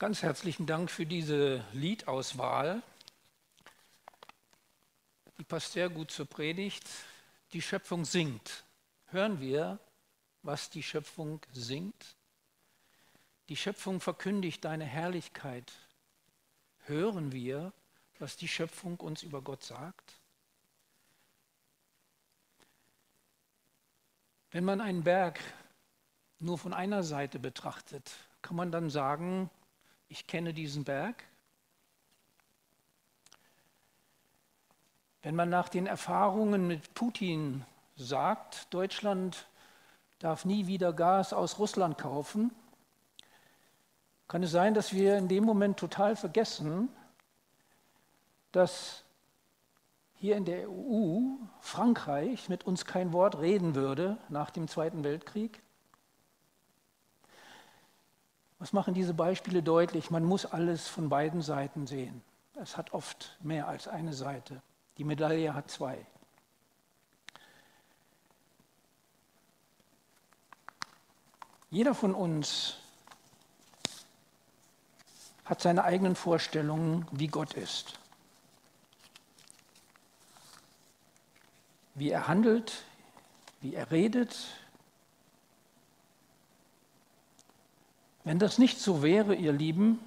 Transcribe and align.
Ganz 0.00 0.22
herzlichen 0.22 0.64
Dank 0.64 0.90
für 0.90 1.04
diese 1.04 1.62
Liedauswahl. 1.74 2.82
Die 5.36 5.44
passt 5.44 5.72
sehr 5.72 5.90
gut 5.90 6.10
zur 6.10 6.24
Predigt. 6.24 6.88
Die 7.52 7.60
Schöpfung 7.60 8.06
singt. 8.06 8.64
Hören 9.08 9.40
wir, 9.40 9.78
was 10.40 10.70
die 10.70 10.82
Schöpfung 10.82 11.42
singt? 11.52 12.16
Die 13.50 13.56
Schöpfung 13.56 14.00
verkündigt 14.00 14.64
deine 14.64 14.86
Herrlichkeit. 14.86 15.70
Hören 16.86 17.32
wir, 17.32 17.74
was 18.18 18.38
die 18.38 18.48
Schöpfung 18.48 18.96
uns 19.00 19.22
über 19.22 19.42
Gott 19.42 19.64
sagt? 19.64 20.18
Wenn 24.50 24.64
man 24.64 24.80
einen 24.80 25.04
Berg 25.04 25.40
nur 26.38 26.56
von 26.56 26.72
einer 26.72 27.02
Seite 27.02 27.38
betrachtet, 27.38 28.10
kann 28.40 28.56
man 28.56 28.72
dann 28.72 28.88
sagen, 28.88 29.50
ich 30.10 30.26
kenne 30.26 30.52
diesen 30.52 30.84
Berg? 30.84 31.24
Wenn 35.22 35.36
man 35.36 35.48
nach 35.48 35.68
den 35.68 35.86
Erfahrungen 35.86 36.66
mit 36.66 36.94
Putin 36.94 37.64
sagt, 37.96 38.72
Deutschland 38.74 39.46
darf 40.18 40.44
nie 40.44 40.66
wieder 40.66 40.92
Gas 40.92 41.32
aus 41.32 41.58
Russland 41.58 41.96
kaufen, 41.96 42.50
kann 44.26 44.42
es 44.42 44.50
sein, 44.50 44.74
dass 44.74 44.92
wir 44.92 45.16
in 45.16 45.28
dem 45.28 45.44
Moment 45.44 45.78
total 45.78 46.16
vergessen, 46.16 46.88
dass 48.52 49.04
hier 50.14 50.36
in 50.36 50.44
der 50.44 50.68
EU 50.68 51.36
Frankreich 51.60 52.48
mit 52.48 52.64
uns 52.64 52.84
kein 52.84 53.12
Wort 53.12 53.38
reden 53.38 53.74
würde 53.74 54.18
nach 54.28 54.50
dem 54.50 54.66
Zweiten 54.66 55.04
Weltkrieg? 55.04 55.62
Was 58.60 58.74
machen 58.74 58.92
diese 58.92 59.14
Beispiele 59.14 59.62
deutlich? 59.62 60.10
Man 60.10 60.22
muss 60.22 60.44
alles 60.44 60.86
von 60.86 61.08
beiden 61.08 61.40
Seiten 61.40 61.86
sehen. 61.86 62.22
Es 62.56 62.76
hat 62.76 62.92
oft 62.92 63.38
mehr 63.40 63.66
als 63.66 63.88
eine 63.88 64.12
Seite. 64.12 64.60
Die 64.98 65.04
Medaille 65.04 65.54
hat 65.54 65.70
zwei. 65.70 66.06
Jeder 71.70 71.94
von 71.94 72.14
uns 72.14 72.76
hat 75.46 75.62
seine 75.62 75.84
eigenen 75.84 76.14
Vorstellungen, 76.14 77.06
wie 77.12 77.28
Gott 77.28 77.54
ist. 77.54 77.98
Wie 81.94 82.10
er 82.10 82.28
handelt, 82.28 82.84
wie 83.62 83.74
er 83.74 83.90
redet, 83.90 84.36
Wenn 88.24 88.38
das 88.38 88.58
nicht 88.58 88.78
so 88.78 89.02
wäre, 89.02 89.34
ihr 89.34 89.52
Lieben, 89.52 89.98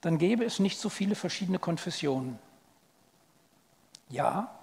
dann 0.00 0.18
gäbe 0.18 0.44
es 0.44 0.58
nicht 0.58 0.78
so 0.78 0.88
viele 0.88 1.14
verschiedene 1.14 1.58
Konfessionen. 1.58 2.38
Ja, 4.08 4.56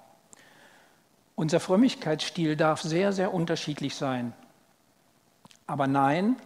unser 1.36 1.60
Frömmigkeitsstil 1.60 2.56
darf 2.56 2.82
sehr, 2.82 3.12
sehr 3.12 3.34
unterschiedlich 3.34 3.96
sein. 3.96 4.34
Aber 5.68 5.88
nein, 5.88 6.38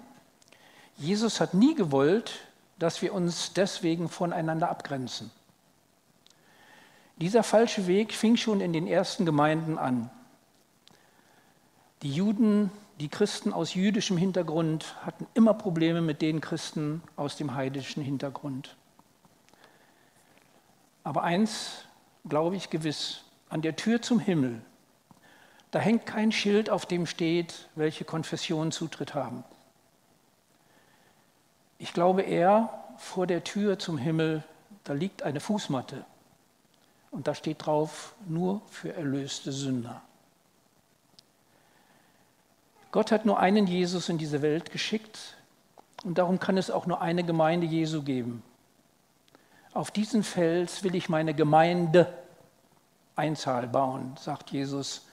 Jesus 0.98 1.40
hat 1.40 1.53
nie 1.53 1.75
gewollt, 1.75 2.40
dass 2.80 3.02
wir 3.02 3.14
uns 3.14 3.53
deswegen 3.53 4.09
voneinander 4.09 4.70
abgrenzen. 4.70 5.31
Dieser 7.18 7.44
falsche 7.44 7.88
Weg 7.88 8.14
fing 8.14 8.38
schon 8.38 8.62
in 8.62 8.73
den 8.73 8.88
ersten 8.88 9.25
Gemeinden 9.25 9.78
an. 9.78 10.09
Die 12.03 12.12
Juden 12.12 12.72
die 13.00 13.09
Christen 13.09 13.53
aus 13.53 13.73
jüdischem 13.73 14.17
Hintergrund 14.17 14.95
hatten 15.06 15.28
immer 15.34 15.53
Probleme 15.53 16.02
mit 16.02 16.22
den 16.22 16.42
Christen 16.42 17.03
aus 17.16 17.38
dem 17.38 17.53
heidischen 17.53 18.03
Hintergrund. 18.03 18.76
Aber 21.03 21.23
eins 21.23 21.86
glaube 22.28 22.56
ich 22.56 22.70
gewiss, 22.70 23.23
an 23.50 23.62
der 23.62 23.75
Tür 23.75 24.02
zum 24.02 24.20
Himmel, 24.20 24.62
da 25.72 25.80
hängt 25.80 26.06
kein 26.06 26.31
Schild, 26.31 26.69
auf 26.69 26.86
dem 26.86 27.06
steht, 27.06 27.69
welche 27.75 28.03
Konfessionen 28.03 28.72
Zutritt 28.72 29.13
haben. 29.13 29.44
Ich 31.78 31.94
glaube 31.94 32.24
eher, 32.24 32.69
vor 32.97 33.28
der 33.28 33.44
Tür 33.44 33.78
zum 33.78 33.97
Himmel, 33.97 34.44
da 34.84 34.94
liegt 34.94 35.22
eine 35.22 35.40
Fußmatte 35.40 36.03
und 37.12 37.28
da 37.28 37.36
steht 37.36 37.66
drauf, 37.66 38.16
nur 38.28 38.62
für 38.69 38.94
erlöste 38.94 39.52
Sünder. 39.52 40.02
Gott 42.92 43.12
hat 43.12 43.25
nur 43.25 43.40
einen 43.40 43.68
Jesus 43.68 44.09
in 44.09 44.18
diese 44.18 44.42
Welt 44.42 44.72
geschickt 44.72 45.36
und 46.03 46.18
darum 46.18 46.40
kann 46.40 46.58
es 46.58 46.72
auch 46.72 46.86
nur 46.86 47.02
eine 47.02 47.24
Gemeinde 47.24 47.68
Jesu 47.68 48.02
geben. 48.02 48.44
Auf 49.74 49.92
diesen 49.92 50.24
Fels 50.24 50.84
will 50.84 50.96
ich 50.96 51.09
meine 51.09 51.34
Gemeinde 51.34 52.12
Einzahl 53.16 53.68
bauen, 53.68 54.16
sagt 54.20 54.52
Jesus, 54.52 55.06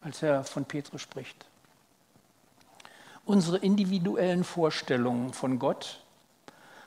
als 0.00 0.22
er 0.22 0.44
von 0.44 0.64
Petrus 0.64 1.02
spricht. 1.02 1.44
Unsere 3.24 3.58
individuellen 3.58 4.42
Vorstellungen 4.42 5.34
von 5.34 5.58
Gott 5.58 6.02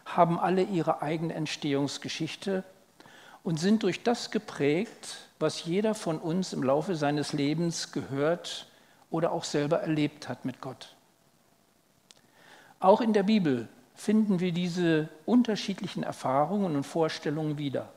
haben 0.05 0.39
alle 0.39 0.63
ihre 0.63 1.01
eigene 1.01 1.35
Entstehungsgeschichte 1.35 2.63
und 3.43 3.59
sind 3.59 3.83
durch 3.83 4.01
das 4.01 4.31
geprägt, 4.31 5.17
was 5.39 5.65
jeder 5.65 5.93
von 5.93 6.17
uns 6.17 6.51
im 6.51 6.63
Laufe 6.63 6.95
seines 6.95 7.33
Lebens 7.33 7.91
gehört 7.91 8.67
oder 9.11 9.31
auch 9.31 9.43
selber 9.43 9.81
erlebt 9.81 10.27
hat 10.27 10.45
mit 10.45 10.61
Gott. 10.61 10.95
Auch 12.79 13.01
in 13.01 13.13
der 13.13 13.23
Bibel 13.23 13.67
finden 13.93 14.39
wir 14.39 14.51
diese 14.51 15.09
unterschiedlichen 15.27 16.01
Erfahrungen 16.01 16.75
und 16.75 16.83
Vorstellungen 16.83 17.59
wieder. 17.59 17.89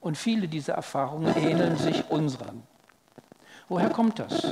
Und 0.00 0.16
viele 0.16 0.48
dieser 0.48 0.74
Erfahrungen 0.74 1.36
ähneln 1.36 1.76
sich 1.76 2.10
unseren. 2.10 2.62
Woher 3.68 3.90
kommt 3.90 4.18
das? 4.18 4.46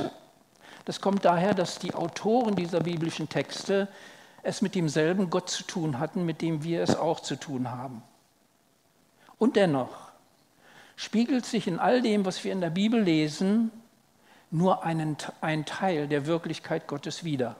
Das 0.85 1.01
kommt 1.01 1.25
daher, 1.25 1.53
dass 1.53 1.79
die 1.79 1.93
Autoren 1.93 2.55
dieser 2.55 2.81
biblischen 2.81 3.27
Texte 3.27 3.87
es 4.43 4.61
mit 4.61 4.75
demselben 4.75 5.29
Gott 5.29 5.49
zu 5.49 5.63
tun 5.63 5.99
hatten, 5.99 6.25
mit 6.25 6.41
dem 6.41 6.63
wir 6.63 6.81
es 6.81 6.95
auch 6.95 7.19
zu 7.19 7.35
tun 7.35 7.69
haben. 7.71 8.03
Und 9.37 9.55
dennoch 9.55 10.11
spiegelt 10.95 11.45
sich 11.45 11.67
in 11.67 11.79
all 11.79 12.01
dem, 12.01 12.25
was 12.25 12.43
wir 12.43 12.51
in 12.51 12.61
der 12.61 12.69
Bibel 12.69 13.01
lesen, 13.01 13.71
nur 14.51 14.83
einen, 14.83 15.17
ein 15.39 15.65
Teil 15.65 16.07
der 16.07 16.25
Wirklichkeit 16.25 16.87
Gottes 16.87 17.23
wider. 17.23 17.55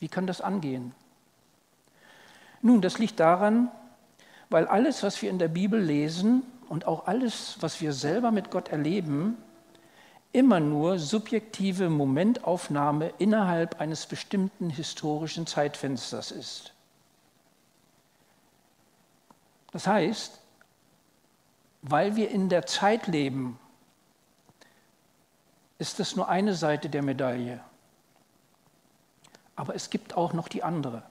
Wie 0.00 0.08
kann 0.08 0.26
das 0.26 0.40
angehen? 0.40 0.94
Nun, 2.62 2.80
das 2.80 2.98
liegt 2.98 3.20
daran, 3.20 3.70
weil 4.48 4.66
alles, 4.66 5.02
was 5.02 5.20
wir 5.22 5.30
in 5.30 5.38
der 5.38 5.48
Bibel 5.48 5.80
lesen 5.80 6.42
und 6.68 6.86
auch 6.86 7.06
alles, 7.06 7.56
was 7.60 7.80
wir 7.80 7.92
selber 7.92 8.30
mit 8.30 8.50
Gott 8.50 8.68
erleben, 8.68 9.36
immer 10.32 10.60
nur 10.60 10.98
subjektive 10.98 11.90
Momentaufnahme 11.90 13.12
innerhalb 13.18 13.80
eines 13.80 14.06
bestimmten 14.06 14.70
historischen 14.70 15.46
Zeitfensters 15.46 16.30
ist. 16.30 16.72
Das 19.72 19.86
heißt, 19.86 20.40
weil 21.82 22.16
wir 22.16 22.30
in 22.30 22.48
der 22.48 22.66
Zeit 22.66 23.06
leben, 23.06 23.58
ist 25.82 25.98
das 25.98 26.14
nur 26.14 26.28
eine 26.28 26.54
Seite 26.54 26.88
der 26.88 27.02
Medaille. 27.02 27.58
Aber 29.56 29.74
es 29.74 29.90
gibt 29.90 30.16
auch 30.16 30.32
noch 30.32 30.46
die 30.46 30.62
andere. 30.62 31.02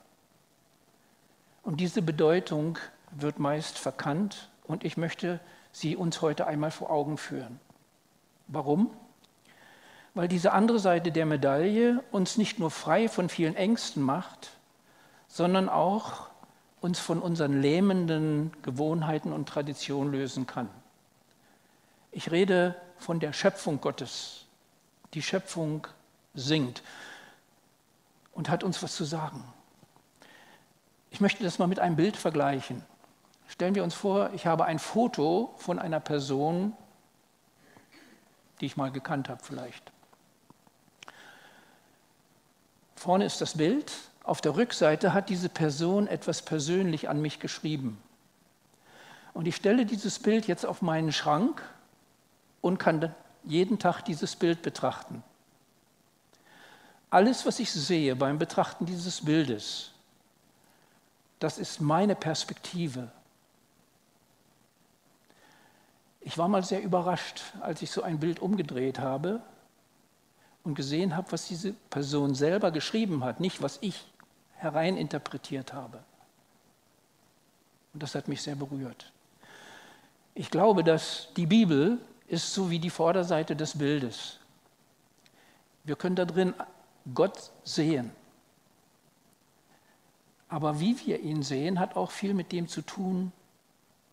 Und 1.62 1.82
diese 1.82 2.02
Bedeutung 2.02 2.80
wird 3.12 3.38
meist 3.38 3.78
verkannt 3.78 4.50
und 4.64 4.86
ich 4.86 4.96
möchte 4.96 5.42
sie 5.74 5.98
uns 5.98 6.22
heute 6.22 6.48
einmal 6.48 6.72
vor 6.72 6.90
Augen 6.90 7.18
führen. 7.18 7.60
Warum? 8.48 8.90
Weil 10.14 10.30
diese 10.30 10.54
andere 10.54 10.80
Seite 10.80 11.12
der 11.12 11.26
Medaille 11.26 12.02
uns 12.12 12.38
nicht 12.38 12.58
nur 12.58 12.72
frei 12.72 13.10
von 13.10 13.28
vielen 13.28 13.58
Ängsten 13.58 14.02
macht, 14.02 14.52
sondern 15.28 15.68
auch 15.68 16.30
uns 16.80 16.98
von 16.98 17.22
unseren 17.22 17.62
lähmenden 17.62 18.54
Gewohnheiten 18.62 19.34
und 19.34 19.50
Traditionen 19.50 20.14
lösen 20.14 20.48
kann. 20.48 20.70
Ich 22.14 22.32
rede 22.32 22.76
von 22.98 23.20
der 23.20 23.34
Schöpfung 23.34 23.82
Gottes, 23.82 24.46
die 25.14 25.22
Schöpfung 25.22 25.88
singt 26.34 26.84
und 28.34 28.50
hat 28.50 28.64
uns 28.64 28.82
was 28.82 28.96
zu 28.96 29.04
sagen. 29.04 29.44
Ich 31.10 31.20
möchte 31.20 31.44
das 31.44 31.60
mal 31.60 31.68
mit 31.68 31.80
einem 31.80 31.96
Bild 31.96 32.16
vergleichen. 32.16 32.84
Stellen 33.48 33.76
wir 33.76 33.84
uns 33.84 33.94
vor, 33.94 34.32
ich 34.34 34.46
habe 34.46 34.66
ein 34.66 34.80
Foto 34.80 35.54
von 35.58 35.78
einer 35.78 36.00
Person, 36.00 36.74
die 38.62 38.66
ich 38.66 38.78
mal 38.78 38.92
gekannt 38.92 39.28
habe 39.28 39.44
vielleicht. 39.44 39.92
Vorne 42.96 43.26
ist 43.26 43.42
das 43.42 43.58
Bild, 43.58 43.92
auf 44.24 44.40
der 44.40 44.56
Rückseite 44.56 45.14
hat 45.14 45.30
diese 45.30 45.50
Person 45.50 46.08
etwas 46.08 46.44
persönlich 46.44 47.10
an 47.10 47.22
mich 47.22 47.40
geschrieben. 47.40 48.02
Und 49.34 49.48
ich 49.48 49.56
stelle 49.56 49.86
dieses 49.86 50.20
Bild 50.20 50.48
jetzt 50.48 50.66
auf 50.66 50.82
meinen 50.82 51.12
Schrank 51.12 51.62
und 52.62 52.78
kann 52.78 53.14
jeden 53.44 53.80
Tag 53.80 54.02
dieses 54.02 54.36
Bild 54.36 54.62
betrachten. 54.62 55.24
Alles, 57.10 57.46
was 57.46 57.60
ich 57.60 57.72
sehe 57.72 58.16
beim 58.16 58.40
Betrachten 58.40 58.86
dieses 58.86 59.26
Bildes, 59.26 59.92
Das 61.42 61.58
ist 61.58 61.82
meine 61.82 62.14
Perspektive. 62.16 63.12
Ich 66.22 66.38
war 66.38 66.48
mal 66.48 66.64
sehr 66.64 66.84
überrascht, 66.84 67.42
als 67.62 67.82
ich 67.82 67.90
so 67.90 68.04
ein 68.04 68.20
Bild 68.20 68.40
umgedreht 68.40 69.00
habe 69.00 69.42
und 70.64 70.76
gesehen 70.76 71.16
habe, 71.18 71.32
was 71.32 71.48
diese 71.48 71.74
Person 71.90 72.36
selber 72.36 72.70
geschrieben 72.70 73.24
hat, 73.24 73.40
nicht 73.40 73.64
was 73.64 73.80
ich 73.82 74.06
hereininterpretiert 74.58 75.74
habe. 75.74 76.04
Und 77.96 78.04
das 78.04 78.14
hat 78.14 78.28
mich 78.28 78.44
sehr 78.44 78.56
berührt. 78.56 79.12
Ich 80.36 80.52
glaube, 80.52 80.84
dass 80.84 81.30
die 81.36 81.48
Bibel 81.48 81.98
ist 82.32 82.54
so 82.54 82.70
wie 82.70 82.80
die 82.80 82.90
Vorderseite 82.90 83.58
des 83.58 83.78
Bildes. 83.78 84.40
Wir 85.84 85.98
können 85.98 86.16
da 86.16 86.24
drin 86.24 86.54
Gott 87.14 87.52
sehen. 87.66 88.12
Aber 90.48 90.80
wie 90.80 90.98
wir 91.06 91.20
ihn 91.20 91.44
sehen, 91.44 91.78
hat 91.78 91.98
auch 91.98 92.10
viel 92.10 92.34
mit 92.34 92.54
dem 92.54 92.70
zu 92.70 92.84
tun, 92.84 93.34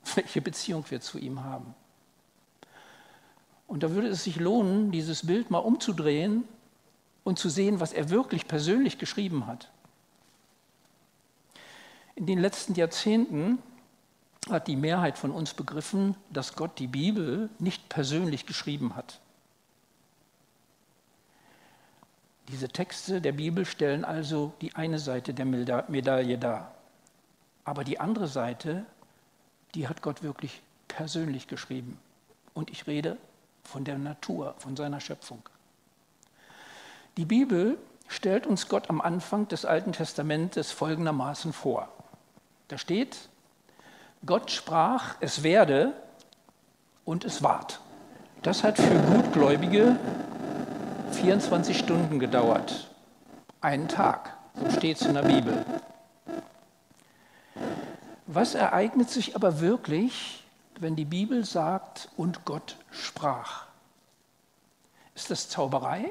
welche 0.16 0.40
Beziehung 0.40 0.84
wir 0.88 1.00
zu 1.00 1.18
ihm 1.18 1.44
haben. 1.44 1.74
Und 3.68 3.84
da 3.84 3.92
würde 3.92 4.08
es 4.08 4.24
sich 4.24 4.36
lohnen, 4.36 4.90
dieses 4.90 5.24
Bild 5.26 5.50
mal 5.50 5.58
umzudrehen 5.58 6.42
und 7.22 7.38
zu 7.38 7.48
sehen, 7.48 7.78
was 7.78 7.92
er 7.92 8.10
wirklich 8.10 8.48
persönlich 8.48 8.98
geschrieben 8.98 9.46
hat. 9.46 9.70
In 12.16 12.26
den 12.26 12.40
letzten 12.40 12.74
Jahrzehnten 12.74 13.62
hat 14.50 14.66
die 14.66 14.76
Mehrheit 14.76 15.18
von 15.18 15.30
uns 15.30 15.54
begriffen, 15.54 16.14
dass 16.30 16.54
Gott 16.54 16.78
die 16.78 16.86
Bibel 16.86 17.50
nicht 17.58 17.88
persönlich 17.88 18.46
geschrieben 18.46 18.96
hat. 18.96 19.20
Diese 22.48 22.68
Texte 22.68 23.20
der 23.20 23.32
Bibel 23.32 23.66
stellen 23.66 24.04
also 24.04 24.52
die 24.62 24.74
eine 24.74 24.98
Seite 24.98 25.34
der 25.34 25.44
Medaille 25.44 26.38
dar. 26.38 26.74
Aber 27.64 27.84
die 27.84 28.00
andere 28.00 28.26
Seite, 28.26 28.86
die 29.74 29.86
hat 29.86 30.00
Gott 30.00 30.22
wirklich 30.22 30.62
persönlich 30.88 31.46
geschrieben. 31.46 31.98
Und 32.54 32.70
ich 32.70 32.86
rede 32.86 33.18
von 33.64 33.84
der 33.84 33.98
Natur, 33.98 34.54
von 34.58 34.76
seiner 34.76 35.00
Schöpfung. 35.00 35.42
Die 37.18 37.26
Bibel 37.26 37.76
stellt 38.08 38.46
uns 38.46 38.68
Gott 38.68 38.88
am 38.88 39.02
Anfang 39.02 39.46
des 39.48 39.66
Alten 39.66 39.92
Testamentes 39.92 40.72
folgendermaßen 40.72 41.52
vor. 41.52 41.88
Da 42.68 42.78
steht, 42.78 43.28
Gott 44.26 44.50
sprach, 44.50 45.16
es 45.20 45.42
werde 45.42 45.92
und 47.04 47.24
es 47.24 47.42
ward. 47.42 47.80
Das 48.42 48.64
hat 48.64 48.76
für 48.76 48.98
Gutgläubige 49.12 49.96
24 51.12 51.78
Stunden 51.78 52.18
gedauert. 52.18 52.88
Einen 53.60 53.88
Tag, 53.88 54.36
so 54.54 54.70
steht 54.70 55.00
es 55.00 55.06
in 55.06 55.14
der 55.14 55.22
Bibel. 55.22 55.64
Was 58.26 58.54
ereignet 58.54 59.08
sich 59.08 59.34
aber 59.36 59.60
wirklich, 59.60 60.44
wenn 60.78 60.96
die 60.96 61.04
Bibel 61.04 61.44
sagt, 61.44 62.08
und 62.16 62.44
Gott 62.44 62.76
sprach? 62.90 63.66
Ist 65.14 65.30
das 65.30 65.48
Zauberei? 65.48 66.10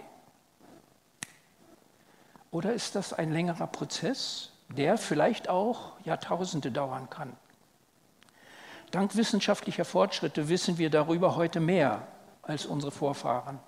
Oder 2.51 2.73
ist 2.73 2.95
das 2.95 3.13
ein 3.13 3.31
längerer 3.31 3.67
Prozess, 3.67 4.51
der 4.69 4.97
vielleicht 4.97 5.47
auch 5.47 5.91
Jahrtausende 6.03 6.71
dauern 6.71 7.09
kann? 7.09 7.33
Dank 8.91 9.15
wissenschaftlicher 9.15 9.85
Fortschritte 9.85 10.47
wissen 10.47 10.77
wir 10.77 10.89
darüber 10.89 11.35
heute 11.35 11.59
mehr 11.59 12.07
als 12.41 12.65
unsere 12.65 12.91
Vorfahren. 12.91 13.59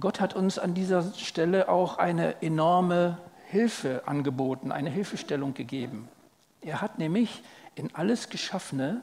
Gott 0.00 0.20
hat 0.20 0.34
uns 0.34 0.58
an 0.58 0.74
dieser 0.74 1.12
Stelle 1.12 1.68
auch 1.68 1.98
eine 1.98 2.42
enorme 2.42 3.18
Hilfe 3.46 4.02
angeboten, 4.06 4.72
eine 4.72 4.90
Hilfestellung 4.90 5.54
gegeben. 5.54 6.08
Er 6.60 6.80
hat 6.80 6.98
nämlich 6.98 7.42
in 7.74 7.94
alles 7.94 8.30
Geschaffene 8.30 9.02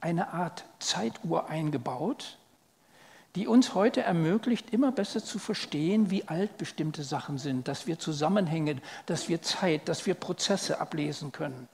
eine 0.00 0.32
Art 0.32 0.64
Zeituhr 0.78 1.50
eingebaut, 1.50 2.38
die 3.34 3.46
uns 3.46 3.74
heute 3.74 4.02
ermöglicht, 4.02 4.70
immer 4.70 4.90
besser 4.90 5.22
zu 5.22 5.38
verstehen, 5.38 6.10
wie 6.10 6.26
alt 6.28 6.56
bestimmte 6.56 7.02
Sachen 7.02 7.36
sind, 7.36 7.68
dass 7.68 7.86
wir 7.86 7.98
Zusammenhänge, 7.98 8.76
dass 9.06 9.28
wir 9.28 9.42
Zeit, 9.42 9.88
dass 9.88 10.06
wir 10.06 10.14
Prozesse 10.14 10.80
ablesen 10.80 11.30
können. 11.30 11.68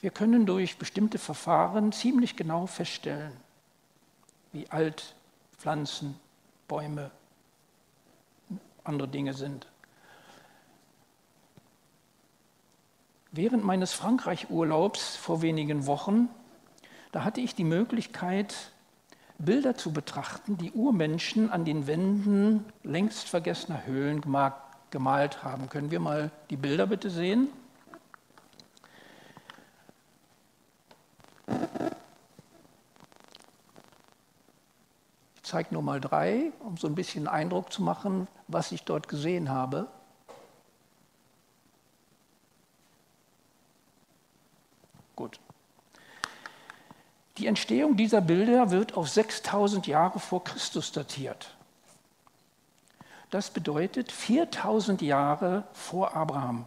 Wir 0.00 0.10
können 0.10 0.46
durch 0.46 0.78
bestimmte 0.78 1.18
Verfahren 1.18 1.92
ziemlich 1.92 2.36
genau 2.36 2.66
feststellen, 2.66 3.32
wie 4.52 4.68
alt 4.70 5.14
Pflanzen, 5.58 6.18
Bäume, 6.68 7.10
andere 8.84 9.08
Dinge 9.08 9.34
sind. 9.34 9.66
Während 13.32 13.64
meines 13.64 13.92
Frankreich-Urlaubs 13.92 15.16
vor 15.16 15.42
wenigen 15.42 15.86
Wochen, 15.86 16.28
da 17.12 17.24
hatte 17.24 17.40
ich 17.40 17.54
die 17.54 17.64
Möglichkeit, 17.64 18.54
Bilder 19.38 19.76
zu 19.76 19.92
betrachten, 19.92 20.56
die 20.56 20.72
Urmenschen 20.72 21.50
an 21.50 21.64
den 21.64 21.86
Wänden 21.86 22.64
längst 22.82 23.28
vergessener 23.28 23.86
Höhlen 23.86 24.20
gemalt 24.90 25.44
haben. 25.44 25.68
Können 25.68 25.90
wir 25.90 26.00
mal 26.00 26.30
die 26.50 26.56
Bilder 26.56 26.86
bitte 26.86 27.10
sehen? 27.10 27.48
Zeige 35.48 35.72
nur 35.72 35.82
mal 35.82 36.00
drei, 36.00 36.52
um 36.60 36.76
so 36.76 36.86
ein 36.86 36.94
bisschen 36.94 37.26
Eindruck 37.26 37.72
zu 37.72 37.82
machen, 37.82 38.28
was 38.46 38.70
ich 38.70 38.84
dort 38.84 39.08
gesehen 39.08 39.48
habe. 39.48 39.88
Gut. 45.16 45.40
Die 47.38 47.46
Entstehung 47.46 47.96
dieser 47.96 48.20
Bilder 48.20 48.70
wird 48.70 48.96
auf 48.96 49.08
6000 49.08 49.86
Jahre 49.86 50.20
vor 50.20 50.44
Christus 50.44 50.92
datiert. 50.92 51.56
Das 53.30 53.50
bedeutet 53.50 54.12
4000 54.12 55.02
Jahre 55.02 55.64
vor 55.72 56.14
Abraham, 56.14 56.66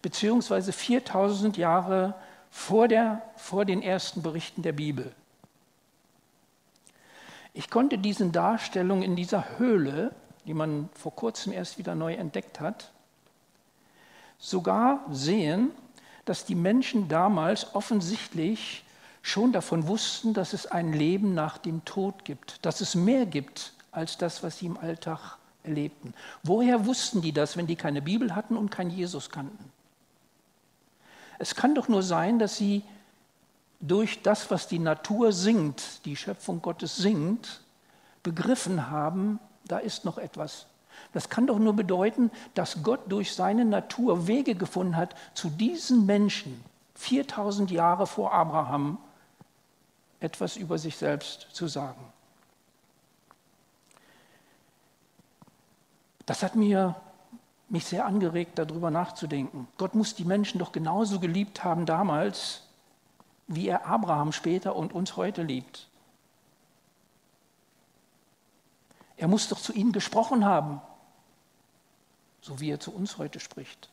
beziehungsweise 0.00 0.72
4000 0.72 1.56
Jahre 1.56 2.14
vor, 2.50 2.88
der, 2.88 3.22
vor 3.36 3.64
den 3.64 3.82
ersten 3.82 4.22
Berichten 4.22 4.62
der 4.62 4.72
Bibel. 4.72 5.14
Ich 7.54 7.70
konnte 7.70 7.98
diesen 7.98 8.32
Darstellungen 8.32 9.02
in 9.02 9.16
dieser 9.16 9.58
Höhle, 9.58 10.14
die 10.46 10.54
man 10.54 10.88
vor 10.94 11.14
kurzem 11.14 11.52
erst 11.52 11.78
wieder 11.78 11.94
neu 11.94 12.14
entdeckt 12.14 12.60
hat, 12.60 12.90
sogar 14.38 15.04
sehen, 15.10 15.70
dass 16.24 16.44
die 16.44 16.54
Menschen 16.54 17.08
damals 17.08 17.74
offensichtlich 17.74 18.84
schon 19.22 19.52
davon 19.52 19.86
wussten, 19.86 20.34
dass 20.34 20.52
es 20.52 20.66
ein 20.66 20.92
Leben 20.92 21.34
nach 21.34 21.58
dem 21.58 21.84
Tod 21.84 22.24
gibt, 22.24 22.64
dass 22.64 22.80
es 22.80 22.94
mehr 22.94 23.26
gibt 23.26 23.72
als 23.92 24.18
das, 24.18 24.42
was 24.42 24.58
sie 24.58 24.66
im 24.66 24.76
Alltag 24.78 25.38
erlebten. 25.62 26.14
Woher 26.42 26.86
wussten 26.86 27.22
die 27.22 27.32
das, 27.32 27.56
wenn 27.56 27.66
die 27.66 27.76
keine 27.76 28.02
Bibel 28.02 28.34
hatten 28.34 28.56
und 28.56 28.70
keinen 28.70 28.90
Jesus 28.90 29.30
kannten? 29.30 29.70
Es 31.38 31.54
kann 31.54 31.74
doch 31.74 31.88
nur 31.88 32.02
sein, 32.02 32.38
dass 32.38 32.56
sie 32.56 32.82
durch 33.82 34.22
das, 34.22 34.50
was 34.50 34.68
die 34.68 34.78
Natur 34.78 35.32
singt, 35.32 36.04
die 36.06 36.16
Schöpfung 36.16 36.62
Gottes 36.62 36.96
singt, 36.96 37.62
begriffen 38.22 38.90
haben, 38.90 39.40
da 39.64 39.78
ist 39.78 40.04
noch 40.04 40.18
etwas. 40.18 40.66
Das 41.12 41.28
kann 41.28 41.48
doch 41.48 41.58
nur 41.58 41.74
bedeuten, 41.74 42.30
dass 42.54 42.82
Gott 42.82 43.00
durch 43.08 43.34
seine 43.34 43.64
Natur 43.64 44.28
Wege 44.28 44.54
gefunden 44.54 44.96
hat, 44.96 45.14
zu 45.34 45.50
diesen 45.50 46.06
Menschen 46.06 46.62
4000 46.94 47.70
Jahre 47.72 48.06
vor 48.06 48.32
Abraham 48.32 48.98
etwas 50.20 50.56
über 50.56 50.78
sich 50.78 50.96
selbst 50.96 51.48
zu 51.52 51.66
sagen. 51.66 52.00
Das 56.24 56.44
hat 56.44 56.54
mir, 56.54 56.94
mich 57.68 57.84
sehr 57.84 58.06
angeregt, 58.06 58.58
darüber 58.58 58.92
nachzudenken. 58.92 59.66
Gott 59.76 59.96
muss 59.96 60.14
die 60.14 60.24
Menschen 60.24 60.60
doch 60.60 60.70
genauso 60.70 61.18
geliebt 61.18 61.64
haben 61.64 61.84
damals, 61.84 62.62
wie 63.54 63.68
er 63.68 63.86
Abraham 63.86 64.32
später 64.32 64.76
und 64.76 64.92
uns 64.92 65.16
heute 65.16 65.42
liebt. 65.42 65.88
Er 69.16 69.28
muss 69.28 69.48
doch 69.48 69.60
zu 69.60 69.72
ihnen 69.72 69.92
gesprochen 69.92 70.44
haben, 70.44 70.80
so 72.40 72.60
wie 72.60 72.70
er 72.70 72.80
zu 72.80 72.92
uns 72.92 73.18
heute 73.18 73.40
spricht. 73.40 73.88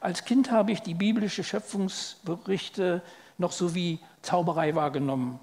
Als 0.00 0.24
Kind 0.24 0.50
habe 0.50 0.72
ich 0.72 0.82
die 0.82 0.94
biblische 0.94 1.44
Schöpfungsberichte 1.44 3.02
noch 3.38 3.52
so 3.52 3.74
wie 3.74 4.00
Zauberei 4.22 4.74
wahrgenommen 4.74 5.40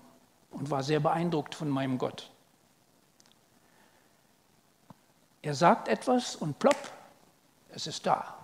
und 0.51 0.69
war 0.69 0.83
sehr 0.83 0.99
beeindruckt 0.99 1.55
von 1.55 1.69
meinem 1.69 1.97
Gott. 1.97 2.29
Er 5.41 5.55
sagt 5.55 5.87
etwas 5.87 6.35
und 6.35 6.59
plopp, 6.59 6.91
es 7.69 7.87
ist 7.87 8.05
da. 8.05 8.37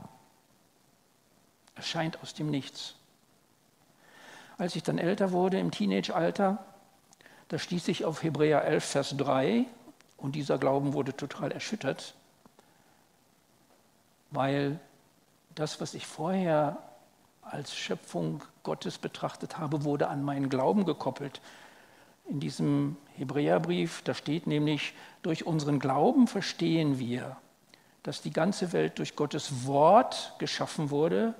Es 1.75 1.87
scheint 1.87 2.21
aus 2.21 2.33
dem 2.33 2.49
Nichts 2.49 2.95
als 4.61 4.75
ich 4.75 4.83
dann 4.83 4.99
älter 4.99 5.31
wurde, 5.31 5.59
im 5.59 5.71
Teenage-Alter, 5.71 6.63
da 7.47 7.57
stieß 7.57 7.87
ich 7.87 8.05
auf 8.05 8.21
Hebräer 8.21 8.63
11, 8.63 8.85
Vers 8.85 9.17
3 9.17 9.65
Und 10.17 10.35
dieser 10.35 10.59
Glauben 10.59 10.93
wurde 10.93 11.17
total 11.17 11.51
erschüttert, 11.51 12.13
weil 14.29 14.79
das, 15.55 15.81
was 15.81 15.95
ich 15.95 16.05
vorher 16.05 16.77
als 17.41 17.75
Schöpfung 17.75 18.43
Gottes 18.61 18.99
betrachtet 18.99 19.57
habe, 19.57 19.83
wurde 19.83 20.09
an 20.09 20.23
meinen 20.23 20.47
Glauben 20.47 20.85
gekoppelt. 20.85 21.41
In 22.29 22.39
diesem 22.39 22.97
Hebräerbrief, 23.17 24.03
da 24.03 24.13
steht 24.13 24.45
nämlich, 24.45 24.93
durch 25.23 25.47
unseren 25.47 25.79
Glauben 25.79 26.27
verstehen 26.27 26.99
wir, 26.99 27.35
dass 28.03 28.21
die 28.21 28.31
ganze 28.31 28.73
Welt 28.73 28.99
durch 28.99 29.15
Gottes 29.15 29.65
Wort 29.65 30.35
geschaffen 30.37 30.91
wurde, 30.91 31.33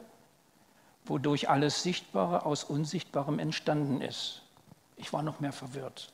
wodurch 1.05 1.49
alles 1.49 1.83
Sichtbare 1.83 2.45
aus 2.45 2.63
Unsichtbarem 2.63 3.39
entstanden 3.39 4.01
ist. 4.01 4.41
Ich 4.97 5.11
war 5.13 5.23
noch 5.23 5.39
mehr 5.39 5.53
verwirrt. 5.53 6.11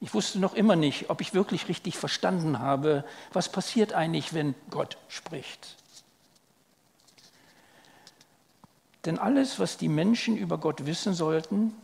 Ich 0.00 0.14
wusste 0.14 0.40
noch 0.40 0.54
immer 0.54 0.74
nicht, 0.74 1.10
ob 1.10 1.20
ich 1.20 1.32
wirklich 1.32 1.68
richtig 1.68 1.96
verstanden 1.96 2.58
habe, 2.58 3.04
was 3.32 3.50
passiert 3.50 3.92
eigentlich, 3.92 4.34
wenn 4.34 4.56
Gott 4.68 4.98
spricht. 5.08 5.76
Denn 9.04 9.18
alles, 9.18 9.58
was 9.60 9.76
die 9.76 9.88
Menschen 9.88 10.36
über 10.36 10.58
Gott 10.58 10.86
wissen 10.86 11.14
sollten, 11.14 11.74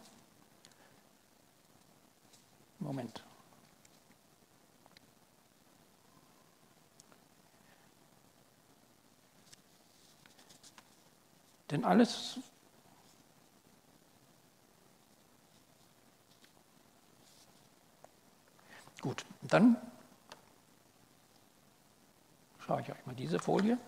Moment. 2.80 3.24
Denn 11.70 11.84
alles, 11.84 12.38
gut, 19.00 19.24
dann 19.42 19.76
schaue 22.66 22.80
ich 22.80 22.90
euch 22.90 23.06
mal 23.06 23.14
diese 23.14 23.38
Folie. 23.38 23.78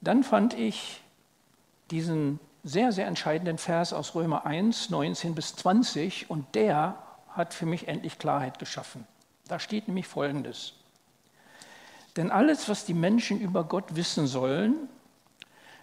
Dann 0.00 0.22
fand 0.22 0.54
ich 0.54 1.02
diesen 1.90 2.38
sehr, 2.62 2.92
sehr 2.92 3.06
entscheidenden 3.06 3.58
Vers 3.58 3.92
aus 3.92 4.14
Römer 4.14 4.46
1, 4.46 4.90
19 4.90 5.34
bis 5.34 5.56
20 5.56 6.30
und 6.30 6.54
der 6.54 7.02
hat 7.28 7.54
für 7.54 7.66
mich 7.66 7.88
endlich 7.88 8.18
Klarheit 8.18 8.58
geschaffen. 8.58 9.06
Da 9.48 9.58
steht 9.58 9.88
nämlich 9.88 10.06
Folgendes. 10.06 10.74
Denn 12.16 12.30
alles, 12.30 12.68
was 12.68 12.84
die 12.84 12.94
Menschen 12.94 13.40
über 13.40 13.64
Gott 13.64 13.96
wissen 13.96 14.26
sollen, 14.26 14.88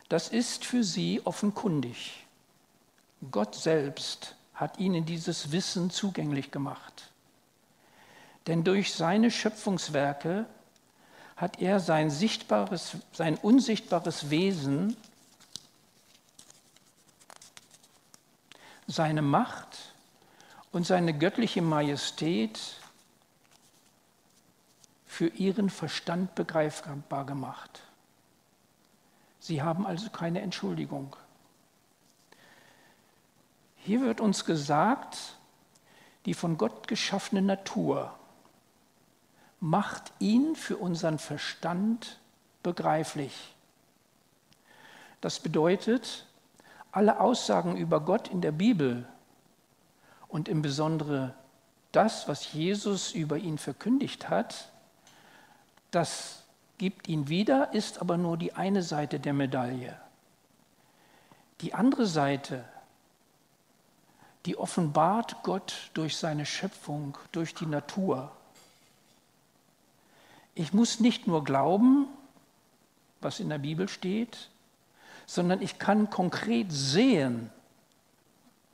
das 0.10 0.30
ist 0.30 0.66
für 0.66 0.84
sie 0.84 1.22
offenkundig. 1.26 2.26
Gott 3.32 3.56
selbst 3.56 4.36
hat 4.54 4.80
ihnen 4.80 5.06
dieses 5.06 5.52
Wissen 5.52 5.90
zugänglich 5.90 6.52
gemacht. 6.52 7.12
Denn 8.48 8.64
durch 8.64 8.94
seine 8.94 9.30
Schöpfungswerke 9.30 10.46
hat 11.36 11.62
er 11.62 11.80
sein, 11.80 12.10
sichtbares, 12.10 12.98
sein 13.14 13.36
unsichtbares 13.36 14.30
Wesen, 14.30 14.96
seine 18.88 19.22
Macht 19.22 19.94
und 20.72 20.86
seine 20.86 21.18
göttliche 21.18 21.62
Majestät 21.62 22.60
für 25.12 25.28
ihren 25.28 25.70
Verstand 25.70 26.36
begreifbar 26.36 27.26
gemacht. 27.26 27.82
Sie 29.42 29.62
haben 29.62 29.86
also 29.86 30.10
keine 30.10 30.40
Entschuldigung. 30.40 31.18
Hier 33.76 34.00
wird 34.00 34.22
uns 34.22 34.46
gesagt, 34.46 35.36
die 36.26 36.34
von 36.34 36.58
Gott 36.58 36.88
geschaffene 36.88 37.42
Natur 37.42 38.18
macht 39.60 40.14
ihn 40.20 40.56
für 40.56 40.78
unseren 40.78 41.20
Verstand 41.20 42.18
begreiflich. 42.64 43.54
Das 45.20 45.42
bedeutet, 45.42 46.26
alle 46.94 47.20
Aussagen 47.20 47.76
über 47.76 48.00
Gott 48.00 48.30
in 48.30 48.40
der 48.40 48.54
Bibel 48.54 49.06
und 50.30 50.48
im 50.48 50.62
Besonderen 50.62 51.34
das, 51.92 52.30
was 52.30 52.54
Jesus 52.54 53.12
über 53.12 53.38
ihn 53.38 53.58
verkündigt 53.58 54.30
hat, 54.30 54.71
das 55.92 56.44
gibt 56.78 57.08
ihn 57.08 57.28
wieder, 57.28 57.74
ist 57.74 58.02
aber 58.02 58.18
nur 58.18 58.38
die 58.38 58.54
eine 58.54 58.82
Seite 58.82 59.20
der 59.20 59.34
Medaille. 59.34 59.96
Die 61.62 61.74
andere 61.74 62.08
Seite, 62.08 62.66
die 64.46 64.58
offenbart 64.58 65.44
Gott 65.44 65.92
durch 65.94 66.18
seine 66.18 66.46
Schöpfung, 66.46 67.18
durch 67.32 67.54
die 67.54 67.68
Natur. 67.68 68.32
Ich 70.56 70.74
muss 70.74 71.00
nicht 71.00 71.28
nur 71.28 71.44
glauben, 71.44 72.08
was 73.20 73.40
in 73.40 73.50
der 73.50 73.60
Bibel 73.60 73.88
steht, 73.88 74.50
sondern 75.28 75.62
ich 75.62 75.78
kann 75.78 76.10
konkret 76.10 76.72
sehen 76.72 77.52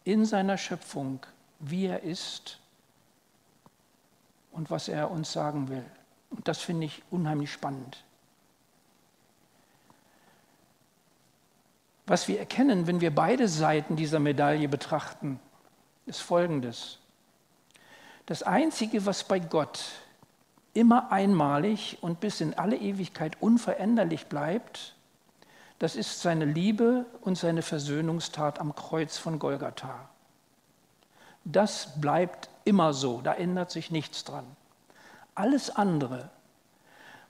in 0.05 0.25
seiner 0.25 0.57
Schöpfung, 0.57 1.19
wie 1.59 1.87
er 1.87 2.03
ist 2.03 2.59
und 4.53 4.71
was 4.71 4.87
er 4.87 5.11
uns 5.11 5.33
sagen 5.33 5.67
will. 5.67 5.85
Und 6.29 6.47
das 6.47 6.59
finde 6.59 6.85
ich 6.85 7.03
unheimlich 7.09 7.51
spannend. 7.51 8.03
Was 12.05 12.27
wir 12.27 12.39
erkennen, 12.39 12.87
wenn 12.87 13.01
wir 13.01 13.13
beide 13.13 13.47
Seiten 13.47 13.97
dieser 13.97 14.19
Medaille 14.19 14.69
betrachten, 14.69 15.39
ist 16.05 16.21
Folgendes. 16.21 16.99
Das 18.25 18.43
Einzige, 18.43 19.05
was 19.05 19.25
bei 19.25 19.39
Gott 19.39 19.83
immer 20.73 21.11
einmalig 21.11 21.97
und 22.01 22.19
bis 22.19 22.39
in 22.39 22.53
alle 22.53 22.77
Ewigkeit 22.77 23.41
unveränderlich 23.41 24.27
bleibt, 24.27 24.95
das 25.79 25.95
ist 25.95 26.21
seine 26.21 26.45
Liebe 26.45 27.05
und 27.21 27.37
seine 27.37 27.61
Versöhnungstat 27.61 28.59
am 28.59 28.73
Kreuz 28.73 29.17
von 29.17 29.37
Golgatha. 29.37 30.09
Das 31.43 31.99
bleibt 31.99 32.49
immer 32.63 32.93
so, 32.93 33.21
da 33.21 33.33
ändert 33.33 33.71
sich 33.71 33.91
nichts 33.91 34.23
dran. 34.23 34.45
Alles 35.37 35.69
andere, 35.69 36.31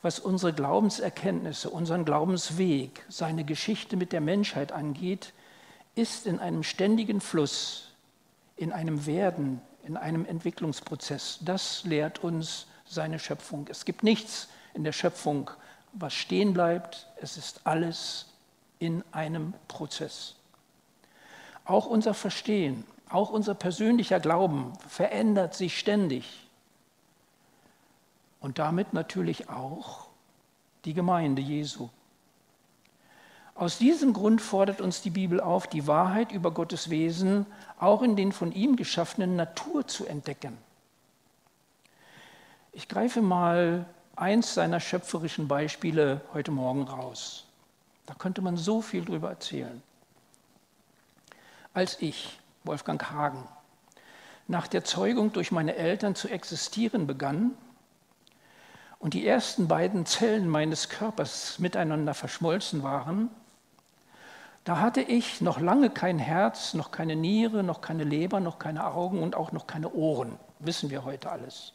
was 0.02 0.20
unsere 0.20 0.54
Glaubenserkenntnisse, 0.54 1.70
unseren 1.70 2.06
Glaubensweg, 2.06 3.04
seine 3.10 3.44
Geschichte 3.44 3.98
mit 3.98 4.14
der 4.14 4.22
Menschheit 4.22 4.72
angeht, 4.72 5.34
ist 5.94 6.26
in 6.26 6.40
einem 6.40 6.64
ständigen 6.64 7.20
Fluss, 7.20 7.90
in 8.56 8.72
einem 8.72 9.06
Werden, 9.06 9.60
in 9.84 9.98
einem 9.98 10.26
Entwicklungsprozess. 10.26 11.40
Das 11.42 11.84
lehrt 11.84 12.24
uns 12.24 12.68
seine 12.86 13.20
Schöpfung. 13.20 13.68
Es 13.70 13.84
gibt 13.84 14.04
nichts 14.04 14.48
in 14.74 14.86
der 14.86 14.94
Schöpfung, 14.94 15.52
was 15.92 16.14
stehen 16.14 16.54
bleibt. 16.54 17.08
Es 17.18 17.36
ist 17.36 17.60
alles 17.66 18.28
in 18.80 19.04
einem 19.12 19.54
Prozess. 19.68 20.36
Auch 21.66 21.88
unser 21.88 22.14
Verstehen, 22.14 22.86
auch 23.10 23.32
unser 23.32 23.54
persönlicher 23.54 24.22
Glauben 24.22 24.72
verändert 24.88 25.56
sich 25.56 25.78
ständig. 25.78 26.47
Und 28.48 28.60
damit 28.60 28.94
natürlich 28.94 29.50
auch 29.50 30.08
die 30.86 30.94
Gemeinde 30.94 31.42
Jesu. 31.42 31.90
Aus 33.56 33.78
diesem 33.78 34.14
Grund 34.14 34.42
fordert 34.42 34.80
uns 34.80 35.02
die 35.02 35.10
Bibel 35.10 35.42
auf, 35.42 35.68
die 35.68 35.86
Wahrheit 35.86 36.32
über 36.32 36.52
Gottes 36.52 36.90
Wesen 36.90 37.46
auch 37.78 38.02
in 38.02 38.16
den 38.16 38.32
von 38.32 38.54
ihm 38.54 38.78
geschaffenen 38.78 39.36
Natur 39.36 39.86
zu 39.86 40.06
entdecken. 40.06 40.58
Ich 42.72 42.88
greife 42.88 43.22
mal 43.22 43.86
eins 44.16 44.54
seiner 44.54 44.80
schöpferischen 44.80 45.50
Beispiele 45.50 46.22
heute 46.34 46.52
Morgen 46.52 46.84
raus. 46.84 47.48
Da 48.06 48.14
könnte 48.14 48.42
man 48.42 48.56
so 48.56 48.82
viel 48.82 49.04
drüber 49.04 49.28
erzählen. 49.28 49.84
Als 51.74 52.02
ich, 52.02 52.40
Wolfgang 52.64 53.12
Hagen, 53.12 53.46
nach 54.48 54.68
der 54.68 54.86
Zeugung 54.86 55.34
durch 55.34 55.52
meine 55.52 55.76
Eltern 55.76 56.16
zu 56.16 56.30
existieren 56.30 57.08
begann 57.08 57.52
und 59.00 59.14
die 59.14 59.28
ersten 59.28 59.68
beiden 59.68 60.06
Zellen 60.06 60.50
meines 60.50 60.90
Körpers 60.90 61.60
miteinander 61.60 62.14
verschmolzen 62.14 62.84
waren, 62.84 63.30
da 64.64 64.80
hatte 64.80 65.02
ich 65.02 65.40
noch 65.40 65.62
lange 65.62 65.90
kein 65.90 66.20
Herz, 66.20 66.74
noch 66.74 66.92
keine 66.92 67.16
Niere, 67.16 67.64
noch 67.64 67.80
keine 67.80 68.04
Leber, 68.04 68.42
noch 68.42 68.60
keine 68.60 68.86
Augen 68.86 69.24
und 69.24 69.36
auch 69.36 69.54
noch 69.54 69.66
keine 69.66 69.94
Ohren. 69.94 70.38
Wissen 70.60 70.90
wir 70.90 71.06
heute 71.06 71.32
alles. 71.32 71.72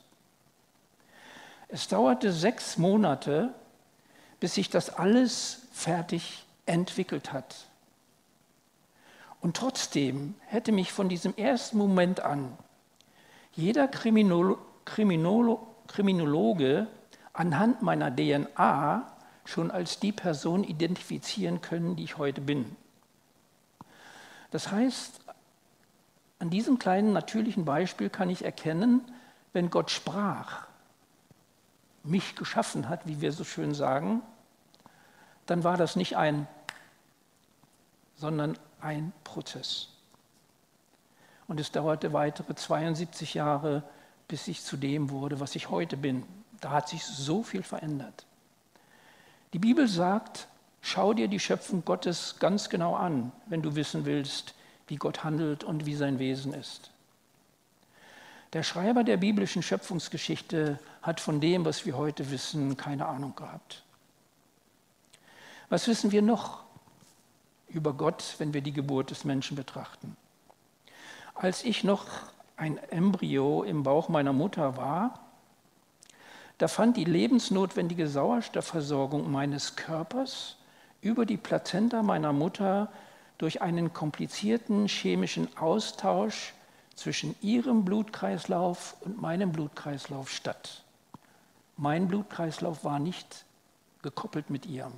Es 1.68 1.88
dauerte 1.88 2.32
sechs 2.32 2.76
Monate, 2.76 3.54
bis 4.40 4.54
sich 4.54 4.68
das 4.68 4.90
alles 4.90 5.62
fertig 5.72 6.44
entwickelt 6.66 7.32
hat. 7.32 7.66
Und 9.40 9.56
trotzdem 9.56 10.34
hätte 10.46 10.70
mich 10.70 10.92
von 10.92 11.08
diesem 11.08 11.34
ersten 11.36 11.78
Moment 11.78 12.20
an 12.20 12.58
jeder 13.54 13.88
Kriminolo 13.88 14.58
Kriminolo 14.84 15.66
Kriminologe 15.86 16.88
anhand 17.32 17.82
meiner 17.82 18.14
DNA 18.14 19.06
schon 19.44 19.70
als 19.70 19.98
die 19.98 20.12
Person 20.12 20.64
identifizieren 20.64 21.60
können, 21.60 21.96
die 21.96 22.04
ich 22.04 22.18
heute 22.18 22.40
bin. 22.40 22.76
Das 24.50 24.70
heißt, 24.70 25.20
An 26.42 26.50
diesem 26.50 26.80
kleinen 26.80 27.12
natürlichen 27.12 27.64
Beispiel 27.64 28.10
kann 28.10 28.28
ich 28.28 28.44
erkennen, 28.44 29.00
wenn 29.52 29.70
Gott 29.70 29.92
sprach, 29.92 30.66
mich 32.02 32.34
geschaffen 32.34 32.88
hat, 32.88 33.06
wie 33.06 33.20
wir 33.20 33.30
so 33.30 33.44
schön 33.44 33.74
sagen, 33.74 34.22
dann 35.46 35.62
war 35.62 35.76
das 35.76 35.94
nicht 35.94 36.16
ein, 36.16 36.48
sondern 38.16 38.58
ein 38.80 39.12
Prozess. 39.22 39.90
Und 41.46 41.60
es 41.60 41.70
dauerte 41.70 42.12
weitere 42.12 42.56
72 42.56 43.34
Jahre, 43.34 43.84
bis 44.26 44.48
ich 44.48 44.64
zu 44.64 44.76
dem 44.76 45.10
wurde, 45.10 45.38
was 45.38 45.54
ich 45.54 45.70
heute 45.70 45.96
bin. 45.96 46.26
Da 46.62 46.70
hat 46.70 46.88
sich 46.88 47.04
so 47.04 47.42
viel 47.42 47.64
verändert. 47.64 48.24
Die 49.52 49.58
Bibel 49.58 49.88
sagt, 49.88 50.46
schau 50.80 51.12
dir 51.12 51.26
die 51.26 51.40
Schöpfung 51.40 51.84
Gottes 51.84 52.36
ganz 52.38 52.70
genau 52.70 52.94
an, 52.94 53.32
wenn 53.46 53.62
du 53.62 53.74
wissen 53.74 54.04
willst, 54.04 54.54
wie 54.86 54.94
Gott 54.94 55.24
handelt 55.24 55.64
und 55.64 55.86
wie 55.86 55.96
sein 55.96 56.20
Wesen 56.20 56.54
ist. 56.54 56.92
Der 58.52 58.62
Schreiber 58.62 59.02
der 59.02 59.16
biblischen 59.16 59.62
Schöpfungsgeschichte 59.62 60.78
hat 61.02 61.20
von 61.20 61.40
dem, 61.40 61.64
was 61.64 61.84
wir 61.84 61.96
heute 61.96 62.30
wissen, 62.30 62.76
keine 62.76 63.06
Ahnung 63.06 63.34
gehabt. 63.34 63.82
Was 65.68 65.88
wissen 65.88 66.12
wir 66.12 66.22
noch 66.22 66.62
über 67.68 67.92
Gott, 67.92 68.36
wenn 68.38 68.54
wir 68.54 68.60
die 68.60 68.72
Geburt 68.72 69.10
des 69.10 69.24
Menschen 69.24 69.56
betrachten? 69.56 70.16
Als 71.34 71.64
ich 71.64 71.82
noch 71.82 72.06
ein 72.56 72.78
Embryo 72.90 73.64
im 73.64 73.82
Bauch 73.82 74.08
meiner 74.08 74.32
Mutter 74.32 74.76
war, 74.76 75.31
da 76.62 76.68
fand 76.68 76.96
die 76.96 77.04
lebensnotwendige 77.04 78.06
Sauerstoffversorgung 78.06 79.28
meines 79.28 79.74
Körpers 79.74 80.58
über 81.00 81.26
die 81.26 81.36
Plazenta 81.36 82.04
meiner 82.04 82.32
Mutter 82.32 82.88
durch 83.36 83.62
einen 83.62 83.92
komplizierten 83.92 84.86
chemischen 84.86 85.48
Austausch 85.56 86.54
zwischen 86.94 87.34
ihrem 87.42 87.84
Blutkreislauf 87.84 88.94
und 89.00 89.20
meinem 89.20 89.50
Blutkreislauf 89.50 90.30
statt. 90.30 90.84
Mein 91.76 92.06
Blutkreislauf 92.06 92.84
war 92.84 93.00
nicht 93.00 93.44
gekoppelt 94.02 94.48
mit 94.48 94.64
ihrem. 94.64 94.92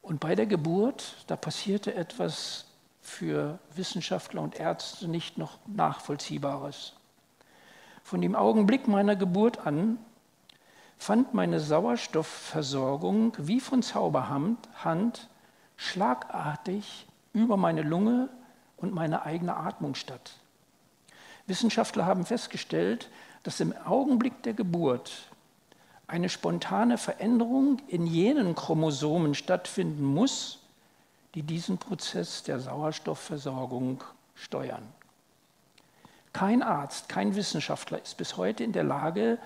Und 0.00 0.18
bei 0.18 0.34
der 0.34 0.46
Geburt, 0.46 1.16
da 1.26 1.36
passierte 1.36 1.94
etwas 1.94 2.64
für 3.02 3.58
Wissenschaftler 3.74 4.40
und 4.40 4.58
Ärzte 4.58 5.08
nicht 5.08 5.36
noch 5.36 5.58
Nachvollziehbares. 5.66 6.94
Von 8.02 8.20
dem 8.20 8.34
Augenblick 8.34 8.88
meiner 8.88 9.16
Geburt 9.16 9.66
an 9.66 9.98
fand 10.98 11.34
meine 11.34 11.60
Sauerstoffversorgung 11.60 13.34
wie 13.38 13.60
von 13.60 13.82
Zauberhand 13.82 15.28
schlagartig 15.76 17.06
über 17.32 17.56
meine 17.56 17.82
Lunge 17.82 18.28
und 18.76 18.94
meine 18.94 19.22
eigene 19.24 19.56
Atmung 19.56 19.94
statt. 19.94 20.34
Wissenschaftler 21.46 22.06
haben 22.06 22.24
festgestellt, 22.24 23.10
dass 23.42 23.60
im 23.60 23.74
Augenblick 23.84 24.42
der 24.42 24.54
Geburt 24.54 25.28
eine 26.06 26.28
spontane 26.28 26.98
Veränderung 26.98 27.78
in 27.88 28.06
jenen 28.06 28.54
Chromosomen 28.54 29.34
stattfinden 29.34 30.04
muss, 30.04 30.60
die 31.34 31.42
diesen 31.42 31.78
Prozess 31.78 32.42
der 32.42 32.60
Sauerstoffversorgung 32.60 34.04
steuern. 34.34 34.86
Kein 36.32 36.62
Arzt, 36.62 37.08
kein 37.08 37.34
Wissenschaftler 37.34 38.00
ist 38.00 38.16
bis 38.16 38.36
heute 38.36 38.64
in 38.64 38.72
der 38.72 38.84
Lage, 38.84 39.38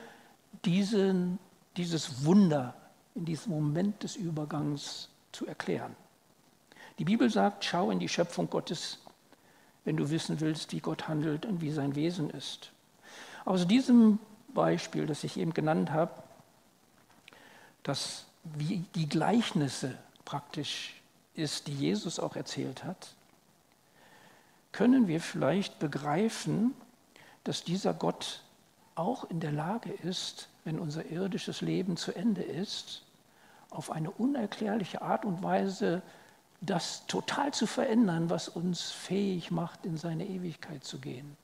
diesen, 0.64 1.38
dieses 1.76 2.24
Wunder 2.24 2.74
in 3.14 3.24
diesem 3.24 3.52
Moment 3.52 4.02
des 4.02 4.16
Übergangs 4.16 5.08
zu 5.32 5.46
erklären. 5.46 5.96
Die 6.98 7.04
Bibel 7.04 7.28
sagt, 7.30 7.64
schau 7.64 7.90
in 7.90 7.98
die 7.98 8.08
Schöpfung 8.08 8.48
Gottes, 8.48 8.98
wenn 9.84 9.96
du 9.96 10.10
wissen 10.10 10.40
willst, 10.40 10.72
wie 10.72 10.80
Gott 10.80 11.08
handelt 11.08 11.44
und 11.44 11.60
wie 11.60 11.72
sein 11.72 11.94
Wesen 11.94 12.30
ist. 12.30 12.70
Aus 13.44 13.66
diesem 13.66 14.18
Beispiel, 14.48 15.06
das 15.06 15.24
ich 15.24 15.36
eben 15.36 15.54
genannt 15.54 15.90
habe, 15.90 16.12
dass 17.82 18.26
wie 18.42 18.84
die 18.94 19.08
Gleichnisse 19.08 19.96
praktisch 20.24 21.00
ist, 21.34 21.66
die 21.66 21.74
Jesus 21.74 22.18
auch 22.18 22.36
erzählt 22.36 22.84
hat, 22.84 23.14
können 24.76 25.08
wir 25.08 25.22
vielleicht 25.22 25.78
begreifen, 25.78 26.74
dass 27.44 27.64
dieser 27.64 27.94
Gott 27.94 28.42
auch 28.94 29.24
in 29.24 29.40
der 29.40 29.52
Lage 29.52 29.90
ist, 29.90 30.50
wenn 30.64 30.78
unser 30.78 31.06
irdisches 31.06 31.62
Leben 31.62 31.96
zu 31.96 32.14
Ende 32.14 32.42
ist, 32.42 33.02
auf 33.70 33.90
eine 33.90 34.10
unerklärliche 34.10 35.00
Art 35.00 35.24
und 35.24 35.42
Weise 35.42 36.02
das 36.60 37.06
total 37.06 37.54
zu 37.54 37.66
verändern, 37.66 38.28
was 38.28 38.50
uns 38.50 38.90
fähig 38.90 39.50
macht, 39.50 39.86
in 39.86 39.96
seine 39.96 40.26
Ewigkeit 40.26 40.84
zu 40.84 40.98
gehen. 40.98 41.38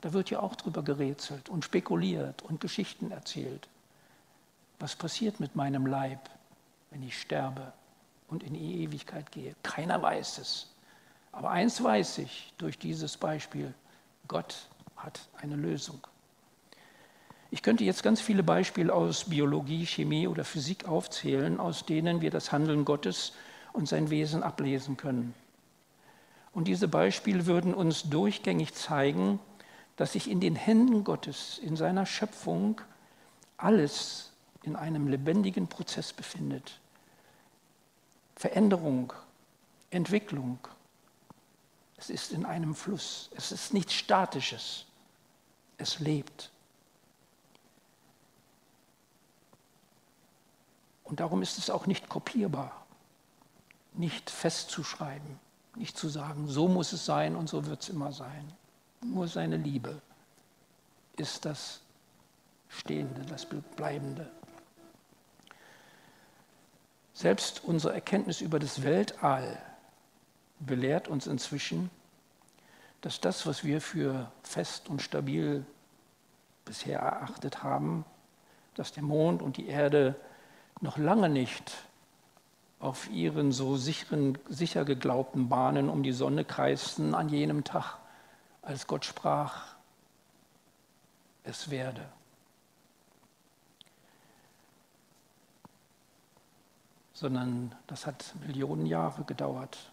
Da 0.00 0.12
wird 0.12 0.30
ja 0.30 0.38
auch 0.38 0.54
drüber 0.54 0.84
gerätselt 0.84 1.48
und 1.48 1.64
spekuliert 1.64 2.42
und 2.42 2.60
Geschichten 2.60 3.10
erzählt. 3.10 3.68
Was 4.78 4.94
passiert 4.94 5.40
mit 5.40 5.56
meinem 5.56 5.84
Leib, 5.84 6.30
wenn 6.90 7.02
ich 7.02 7.20
sterbe 7.20 7.72
und 8.28 8.44
in 8.44 8.54
die 8.54 8.84
Ewigkeit 8.84 9.32
gehe? 9.32 9.56
Keiner 9.64 10.00
weiß 10.00 10.38
es. 10.38 10.71
Aber 11.32 11.50
eins 11.50 11.82
weiß 11.82 12.18
ich 12.18 12.52
durch 12.58 12.78
dieses 12.78 13.16
Beispiel, 13.16 13.74
Gott 14.28 14.68
hat 14.96 15.20
eine 15.40 15.56
Lösung. 15.56 16.06
Ich 17.50 17.62
könnte 17.62 17.84
jetzt 17.84 18.02
ganz 18.02 18.20
viele 18.20 18.42
Beispiele 18.42 18.94
aus 18.94 19.24
Biologie, 19.24 19.84
Chemie 19.84 20.26
oder 20.26 20.44
Physik 20.44 20.88
aufzählen, 20.88 21.60
aus 21.60 21.84
denen 21.84 22.20
wir 22.20 22.30
das 22.30 22.52
Handeln 22.52 22.84
Gottes 22.84 23.32
und 23.72 23.88
sein 23.88 24.08
Wesen 24.10 24.42
ablesen 24.42 24.96
können. 24.96 25.34
Und 26.54 26.68
diese 26.68 26.88
Beispiele 26.88 27.46
würden 27.46 27.74
uns 27.74 28.04
durchgängig 28.04 28.74
zeigen, 28.74 29.38
dass 29.96 30.12
sich 30.12 30.30
in 30.30 30.40
den 30.40 30.56
Händen 30.56 31.04
Gottes, 31.04 31.58
in 31.58 31.76
seiner 31.76 32.06
Schöpfung, 32.06 32.80
alles 33.56 34.32
in 34.62 34.76
einem 34.76 35.08
lebendigen 35.08 35.66
Prozess 35.66 36.12
befindet. 36.12 36.78
Veränderung, 38.36 39.12
Entwicklung. 39.90 40.58
Es 42.02 42.10
ist 42.10 42.32
in 42.32 42.44
einem 42.44 42.74
Fluss. 42.74 43.30
Es 43.36 43.52
ist 43.52 43.72
nichts 43.72 43.92
Statisches. 43.92 44.86
Es 45.78 46.00
lebt. 46.00 46.50
Und 51.04 51.20
darum 51.20 51.42
ist 51.42 51.58
es 51.58 51.70
auch 51.70 51.86
nicht 51.86 52.08
kopierbar, 52.08 52.84
nicht 53.92 54.30
festzuschreiben, 54.30 55.38
nicht 55.76 55.96
zu 55.96 56.08
sagen, 56.08 56.48
so 56.48 56.66
muss 56.66 56.92
es 56.92 57.04
sein 57.04 57.36
und 57.36 57.48
so 57.48 57.66
wird 57.66 57.82
es 57.82 57.88
immer 57.88 58.10
sein. 58.10 58.52
Nur 59.02 59.28
seine 59.28 59.56
Liebe 59.56 60.02
ist 61.16 61.44
das 61.44 61.82
Stehende, 62.68 63.24
das 63.26 63.46
Bleibende. 63.76 64.28
Selbst 67.14 67.62
unsere 67.62 67.94
Erkenntnis 67.94 68.40
über 68.40 68.58
das 68.58 68.82
Weltall 68.82 69.62
belehrt 70.66 71.08
uns 71.08 71.26
inzwischen, 71.26 71.90
dass 73.00 73.20
das, 73.20 73.46
was 73.46 73.64
wir 73.64 73.80
für 73.80 74.30
fest 74.42 74.88
und 74.88 75.02
stabil 75.02 75.64
bisher 76.64 77.00
erachtet 77.00 77.62
haben, 77.62 78.04
dass 78.74 78.92
der 78.92 79.02
Mond 79.02 79.42
und 79.42 79.56
die 79.56 79.66
Erde 79.66 80.14
noch 80.80 80.96
lange 80.96 81.28
nicht 81.28 81.72
auf 82.78 83.08
ihren 83.10 83.52
so 83.52 83.76
sicheren, 83.76 84.38
sicher 84.48 84.84
geglaubten 84.84 85.48
Bahnen 85.48 85.88
um 85.88 86.02
die 86.02 86.12
Sonne 86.12 86.44
kreisten 86.44 87.14
an 87.14 87.28
jenem 87.28 87.64
Tag, 87.64 87.98
als 88.62 88.86
Gott 88.86 89.04
sprach, 89.04 89.76
es 91.44 91.70
werde. 91.70 92.04
Sondern 97.12 97.74
das 97.86 98.06
hat 98.06 98.34
Millionen 98.40 98.86
Jahre 98.86 99.22
gedauert. 99.24 99.92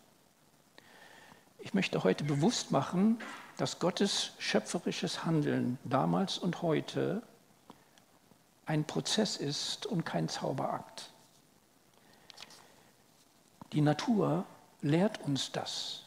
Ich 1.60 1.74
möchte 1.74 2.04
heute 2.04 2.24
bewusst 2.24 2.72
machen, 2.72 3.20
dass 3.58 3.80
Gottes 3.80 4.32
schöpferisches 4.40 5.26
Handeln 5.26 5.78
damals 5.84 6.38
und 6.38 6.62
heute 6.62 7.22
ein 8.66 8.86
Prozess 8.86 9.36
ist 9.36 9.86
und 9.86 10.06
kein 10.06 10.30
Zauberakt. 10.30 11.12
Die 13.74 13.82
Natur 13.82 14.46
lehrt 14.82 15.20
uns 15.22 15.52
das. 15.52 16.04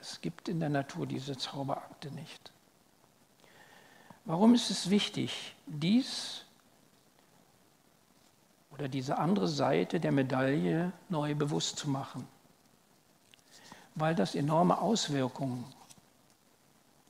Es 0.00 0.20
gibt 0.20 0.48
in 0.48 0.60
der 0.60 0.68
Natur 0.68 1.06
diese 1.06 1.36
Zauberakte 1.36 2.10
nicht. 2.12 2.52
Warum 4.24 4.54
ist 4.54 4.70
es 4.70 4.90
wichtig, 4.90 5.54
dies 5.66 6.44
oder 8.70 8.88
diese 8.88 9.18
andere 9.18 9.48
Seite 9.48 10.00
der 10.00 10.12
Medaille 10.12 10.92
neu 11.08 11.34
bewusst 11.34 11.78
zu 11.78 11.88
machen? 11.88 12.28
Weil 13.94 14.14
das 14.14 14.34
enorme 14.34 14.80
Auswirkungen 14.80 15.64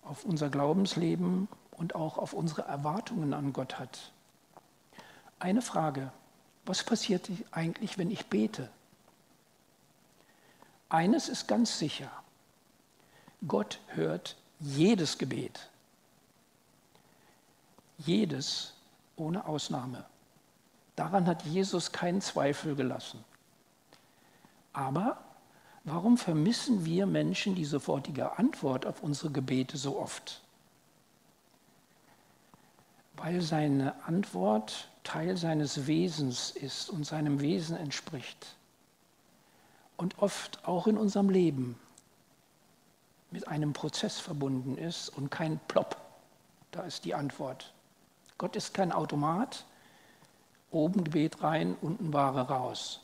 auf 0.03 0.25
unser 0.25 0.49
Glaubensleben 0.49 1.49
und 1.73 1.95
auch 1.95 2.19
auf 2.19 2.33
unsere 2.33 2.63
Erwartungen 2.63 3.33
an 3.33 3.53
Gott 3.53 3.79
hat. 3.79 4.13
Eine 5.39 5.63
Frage, 5.63 6.13
was 6.67 6.85
passiert 6.85 7.31
eigentlich, 7.53 7.97
wenn 7.97 8.11
ich 8.11 8.27
bete? 8.27 8.69
Eines 10.89 11.29
ist 11.29 11.47
ganz 11.47 11.79
sicher, 11.79 12.11
Gott 13.47 13.79
hört 13.89 14.37
jedes 14.59 15.17
Gebet. 15.17 15.71
Jedes 17.99 18.75
ohne 19.17 19.47
Ausnahme. 19.47 20.05
Daran 20.97 21.27
hat 21.27 21.43
Jesus 21.45 21.93
keinen 21.93 22.21
Zweifel 22.21 22.75
gelassen. 22.75 23.25
Aber 24.73 25.19
warum 25.85 26.17
vermissen 26.17 26.85
wir 26.85 27.07
Menschen 27.07 27.55
die 27.55 27.65
sofortige 27.65 28.39
Antwort 28.39 28.87
auf 28.87 29.03
unsere 29.03 29.31
Gebete 29.31 29.77
so 29.77 29.99
oft? 29.99 30.43
Weil 33.17 33.41
seine 33.41 34.05
Antwort 34.05 34.89
Teil 35.05 35.37
seines 35.37 35.87
Wesens 35.87 36.51
ist 36.51 36.91
und 36.91 37.05
seinem 37.05 37.41
Wesen 37.41 37.77
entspricht. 37.77 38.55
Und 39.97 40.19
oft 40.19 40.67
auch 40.67 40.87
in 40.87 40.97
unserem 40.97 41.29
Leben 41.29 41.79
mit 43.31 43.49
einem 43.49 43.73
Prozess 43.73 44.19
verbunden 44.19 44.77
ist 44.77 45.09
und 45.11 45.31
kein 45.31 45.59
Plopp. 45.69 45.97
Da 46.71 46.83
ist 46.83 47.05
die 47.05 47.15
Antwort. 47.15 47.73
Gott 48.39 48.57
ist 48.57 48.75
kein 48.75 48.93
Automat, 48.93 49.65
oben 50.71 51.05
Gebet 51.05 51.43
rein, 51.43 51.77
unten 51.81 52.13
Ware 52.13 52.49
raus. 52.49 53.01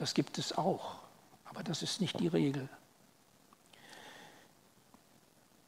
Das 0.00 0.14
gibt 0.14 0.38
es 0.38 0.56
auch, 0.56 0.94
aber 1.44 1.62
das 1.62 1.82
ist 1.82 2.00
nicht 2.00 2.18
die 2.20 2.26
Regel. 2.26 2.70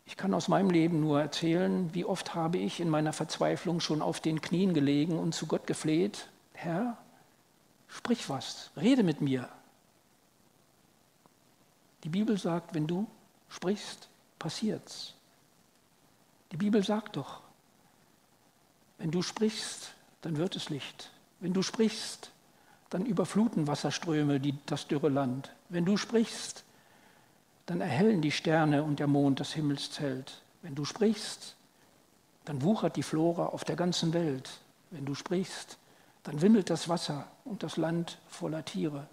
Ich 0.06 0.16
kann 0.16 0.32
aus 0.32 0.48
meinem 0.48 0.70
Leben 0.70 1.00
nur 1.00 1.20
erzählen, 1.20 1.92
wie 1.92 2.06
oft 2.06 2.34
habe 2.34 2.56
ich 2.56 2.80
in 2.80 2.88
meiner 2.88 3.12
Verzweiflung 3.12 3.80
schon 3.80 4.00
auf 4.00 4.20
den 4.20 4.40
Knien 4.40 4.72
gelegen 4.72 5.18
und 5.18 5.34
zu 5.34 5.46
Gott 5.46 5.66
gefleht, 5.66 6.30
Herr, 6.54 6.96
sprich 7.88 8.30
was, 8.30 8.70
rede 8.74 9.02
mit 9.02 9.20
mir. 9.20 9.50
Die 12.02 12.08
Bibel 12.08 12.38
sagt, 12.38 12.74
wenn 12.74 12.86
du 12.86 13.06
sprichst, 13.50 14.08
passiert's. 14.38 15.12
Die 16.52 16.56
Bibel 16.56 16.82
sagt 16.82 17.16
doch, 17.16 17.42
wenn 18.96 19.10
du 19.10 19.20
sprichst, 19.20 19.92
dann 20.22 20.38
wird 20.38 20.56
es 20.56 20.70
Licht. 20.70 21.10
Wenn 21.40 21.52
du 21.52 21.60
sprichst, 21.60 22.32
dann 22.92 23.06
überfluten 23.06 23.66
Wasserströme 23.66 24.38
die, 24.38 24.54
das 24.66 24.86
dürre 24.86 25.08
Land. 25.08 25.50
Wenn 25.70 25.86
du 25.86 25.96
sprichst, 25.96 26.64
dann 27.64 27.80
erhellen 27.80 28.20
die 28.20 28.30
Sterne 28.30 28.82
und 28.82 28.98
der 28.98 29.06
Mond 29.06 29.40
das 29.40 29.54
Himmelszelt. 29.54 30.42
Wenn 30.60 30.74
du 30.74 30.84
sprichst, 30.84 31.56
dann 32.44 32.60
wuchert 32.60 32.96
die 32.96 33.02
Flora 33.02 33.46
auf 33.46 33.64
der 33.64 33.76
ganzen 33.76 34.12
Welt. 34.12 34.60
Wenn 34.90 35.06
du 35.06 35.14
sprichst, 35.14 35.78
dann 36.22 36.42
wimmelt 36.42 36.68
das 36.68 36.88
Wasser 36.90 37.26
und 37.46 37.62
das 37.62 37.78
Land 37.78 38.18
voller 38.28 38.62
Tiere. 38.62 39.06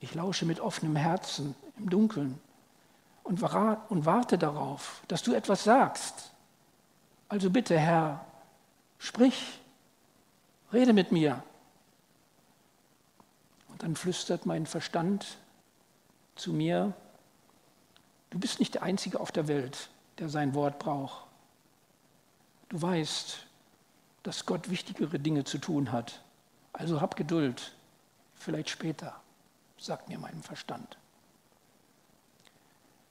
Ich 0.00 0.14
lausche 0.14 0.46
mit 0.46 0.60
offenem 0.60 0.96
Herzen 0.96 1.54
im 1.76 1.90
Dunkeln 1.90 2.40
und, 3.24 3.42
warte 3.42 4.38
darauf, 4.38 5.02
dass 5.06 5.22
du 5.22 5.34
etwas 5.34 5.64
sagst. 5.64 6.32
Also 7.28 7.50
bitte, 7.50 7.78
Herr, 7.78 8.24
sprich, 8.98 9.59
rede 10.72 10.92
mit 10.92 11.12
mir. 11.12 11.42
Und 13.68 13.82
dann 13.82 13.96
flüstert 13.96 14.46
mein 14.46 14.66
Verstand 14.66 15.38
zu 16.36 16.52
mir, 16.52 16.94
du 18.30 18.38
bist 18.38 18.60
nicht 18.60 18.74
der 18.74 18.82
Einzige 18.82 19.20
auf 19.20 19.32
der 19.32 19.48
Welt, 19.48 19.90
der 20.18 20.28
sein 20.28 20.54
Wort 20.54 20.78
braucht. 20.78 21.26
Du 22.68 22.80
weißt, 22.80 23.46
dass 24.22 24.46
Gott 24.46 24.70
wichtigere 24.70 25.18
Dinge 25.18 25.44
zu 25.44 25.58
tun 25.58 25.92
hat. 25.92 26.22
Also 26.72 27.00
hab 27.00 27.16
Geduld, 27.16 27.74
vielleicht 28.34 28.70
später, 28.70 29.20
sagt 29.78 30.08
mir 30.08 30.18
mein 30.18 30.42
Verstand. 30.42 30.98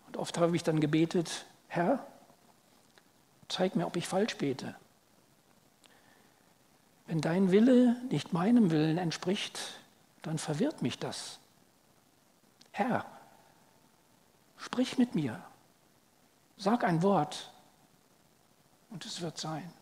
Und 0.07 0.17
oft 0.17 0.37
habe 0.37 0.55
ich 0.55 0.63
dann 0.63 0.79
gebetet, 0.79 1.45
Herr, 1.67 2.05
zeig 3.47 3.75
mir, 3.75 3.85
ob 3.85 3.95
ich 3.95 4.07
falsch 4.07 4.37
bete. 4.37 4.75
Wenn 7.09 7.21
dein 7.21 7.51
Wille 7.51 7.95
nicht 8.11 8.33
meinem 8.33 8.69
Willen 8.69 8.99
entspricht, 8.99 9.59
dann 10.21 10.37
verwirrt 10.37 10.83
mich 10.83 10.99
das. 10.99 11.39
Herr, 12.69 13.03
sprich 14.57 14.99
mit 14.99 15.15
mir, 15.15 15.41
sag 16.55 16.83
ein 16.83 17.01
Wort 17.01 17.51
und 18.91 19.05
es 19.05 19.21
wird 19.21 19.39
sein. 19.39 19.73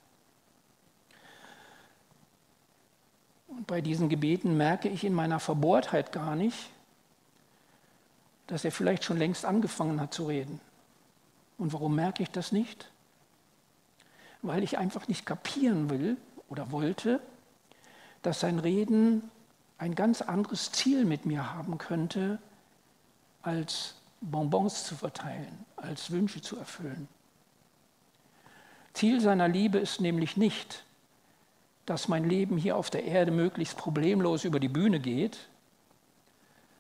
Und 3.48 3.68
bei 3.68 3.82
diesen 3.82 4.08
Gebeten 4.08 4.56
merke 4.56 4.88
ich 4.88 5.04
in 5.04 5.14
meiner 5.14 5.42
Verbohrtheit 5.42 6.14
gar 6.14 6.38
nicht, 6.38 6.70
dass 8.48 8.64
er 8.64 8.72
vielleicht 8.72 9.04
schon 9.04 9.18
längst 9.18 9.44
angefangen 9.44 10.00
hat 10.00 10.14
zu 10.14 10.28
reden. 10.28 10.62
Und 11.58 11.74
warum 11.74 11.94
merke 11.94 12.24
ich 12.24 12.32
das 12.32 12.54
nicht? 12.54 12.90
Weil 14.42 14.64
ich 14.64 14.78
einfach 14.78 15.10
nicht 15.10 15.26
kapieren 15.26 15.90
will 15.90 16.16
oder 16.50 16.72
wollte, 16.72 17.20
dass 18.22 18.40
sein 18.40 18.60
Reden 18.60 19.30
ein 19.78 19.96
ganz 19.96 20.22
anderes 20.22 20.72
Ziel 20.72 21.06
mit 21.06 21.26
mir 21.26 21.54
haben 21.54 21.78
könnte, 21.78 22.40
als 23.42 23.96
Bonbons 24.22 24.86
zu 24.86 24.96
verteilen, 24.96 25.66
als 25.76 26.12
Wünsche 26.12 26.42
zu 26.42 26.58
erfüllen. 26.58 27.08
Ziel 28.94 29.22
seiner 29.22 29.48
Liebe 29.48 29.78
ist 29.78 30.02
nämlich 30.02 30.38
nicht, 30.38 30.84
dass 31.86 32.08
mein 32.08 32.28
Leben 32.28 32.58
hier 32.58 32.76
auf 32.76 32.90
der 32.90 33.06
Erde 33.06 33.32
möglichst 33.32 33.78
problemlos 33.78 34.44
über 34.44 34.60
die 34.60 34.68
Bühne 34.68 35.00
geht, 35.00 35.38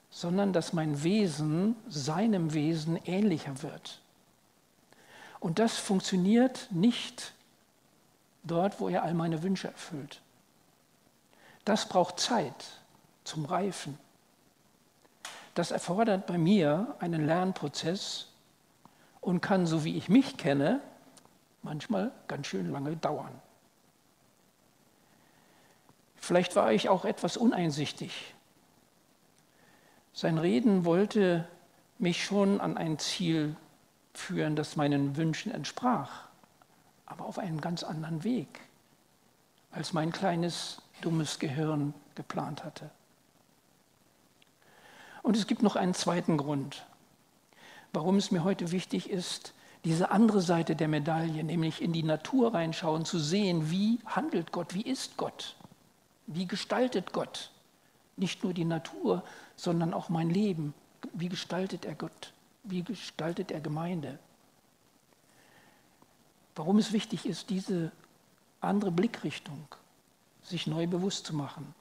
sondern 0.09 0.51
dass 0.51 0.73
mein 0.73 1.03
Wesen 1.03 1.75
seinem 1.87 2.53
Wesen 2.53 2.99
ähnlicher 3.05 3.61
wird. 3.61 4.01
Und 5.39 5.59
das 5.59 5.77
funktioniert 5.77 6.67
nicht 6.71 7.33
dort, 8.47 8.79
wo 8.79 8.89
er 8.89 9.03
all 9.03 9.13
meine 9.13 9.43
Wünsche 9.43 9.67
erfüllt. 9.67 10.21
Das 11.65 11.87
braucht 11.87 12.19
Zeit 12.19 12.65
zum 13.23 13.45
Reifen. 13.45 13.97
Das 15.53 15.71
erfordert 15.71 16.27
bei 16.27 16.37
mir 16.37 16.95
einen 16.99 17.25
Lernprozess 17.25 18.27
und 19.21 19.41
kann, 19.41 19.65
so 19.65 19.83
wie 19.83 19.97
ich 19.97 20.07
mich 20.07 20.37
kenne, 20.37 20.81
manchmal 21.63 22.11
ganz 22.27 22.47
schön 22.47 22.71
lange 22.71 22.95
dauern. 22.95 23.41
Vielleicht 26.15 26.55
war 26.55 26.71
ich 26.71 26.89
auch 26.89 27.05
etwas 27.05 27.37
uneinsichtig 27.37 28.35
sein 30.17 30.39
Reden 30.39 30.83
wollte 30.83 31.47
mich 31.99 32.25
schon 32.25 32.59
an 32.59 32.75
ein 32.75 32.97
Ziel 32.97 33.55
führen, 34.15 34.55
das 34.55 34.75
meinen 34.75 35.15
Wünschen 35.15 35.51
entsprach, 35.51 36.26
aber 37.07 37.25
auf 37.25 37.39
einem 37.39 37.59
ganz 37.59 37.83
anderen 37.83 38.23
Weg, 38.23 38.61
als 39.71 39.93
mein 39.93 40.11
kleines, 40.11 40.81
dummes 41.01 41.39
Gehirn 41.39 41.93
geplant 42.15 42.63
hatte. 42.63 42.89
Und 45.23 45.35
es 45.35 45.47
gibt 45.47 45.63
noch 45.63 45.75
einen 45.75 45.93
zweiten 45.93 46.37
Grund, 46.37 46.85
warum 47.93 48.17
es 48.17 48.31
mir 48.31 48.43
heute 48.43 48.71
wichtig 48.71 49.09
ist, 49.09 49.53
diese 49.83 50.11
andere 50.11 50.41
Seite 50.41 50.75
der 50.75 50.87
Medaille, 50.87 51.43
nämlich 51.43 51.81
in 51.81 51.93
die 51.93 52.03
Natur 52.03 52.53
reinschauen, 52.53 53.05
zu 53.05 53.19
sehen, 53.19 53.71
wie 53.71 53.99
handelt 54.05 54.51
Gott, 54.51 54.73
wie 54.73 54.81
ist 54.81 55.17
Gott, 55.17 55.55
wie 56.27 56.45
gestaltet 56.45 57.13
Gott 57.13 57.51
nicht 58.17 58.43
nur 58.43 58.53
die 58.53 58.65
Natur, 58.65 59.23
sondern 59.55 59.93
auch 59.93 60.09
mein 60.09 60.29
Leben. 60.29 60.73
Wie 61.13 61.29
gestaltet 61.29 61.85
er 61.85 61.95
Gott? 61.95 62.33
Wie 62.63 62.83
gestaltet 62.83 63.51
er 63.51 63.61
Gemeinde? 63.61 64.19
Warum 66.57 66.79
es 66.79 66.91
wichtig 66.91 67.27
ist, 67.27 67.51
diese 67.51 67.91
andere 68.61 68.91
Blickrichtung 68.91 69.67
sich 70.41 70.65
neu 70.65 70.87
bewusst 70.87 71.27
zu 71.27 71.35
machen. 71.35 71.75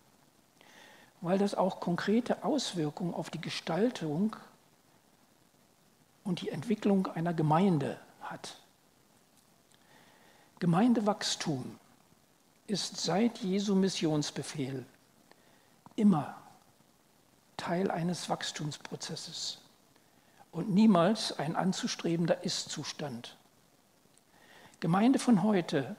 Weil 1.23 1.39
das 1.39 1.55
auch 1.55 1.81
konkrete 1.81 2.45
Auswirkungen 2.45 3.15
auf 3.15 3.31
die 3.31 3.41
Gestaltung 3.41 4.37
und 6.25 6.43
die 6.43 6.51
Entwicklung 6.51 7.07
einer 7.07 7.33
Gemeinde 7.33 7.99
hat. 8.21 8.59
Gemeindewachstum 10.59 11.79
ist 12.67 12.99
seit 12.99 13.39
Jesu 13.39 13.75
Missionsbefehl 13.75 14.85
immer 15.95 16.37
Teil 17.57 17.91
eines 17.91 18.29
Wachstumsprozesses 18.29 19.59
und 20.53 20.69
niemals 20.69 21.39
ein 21.39 21.57
anzustrebender 21.57 22.45
Ist-Zustand. 22.45 23.37
Gemeinde 24.87 25.19
von 25.19 25.43
heute 25.43 25.97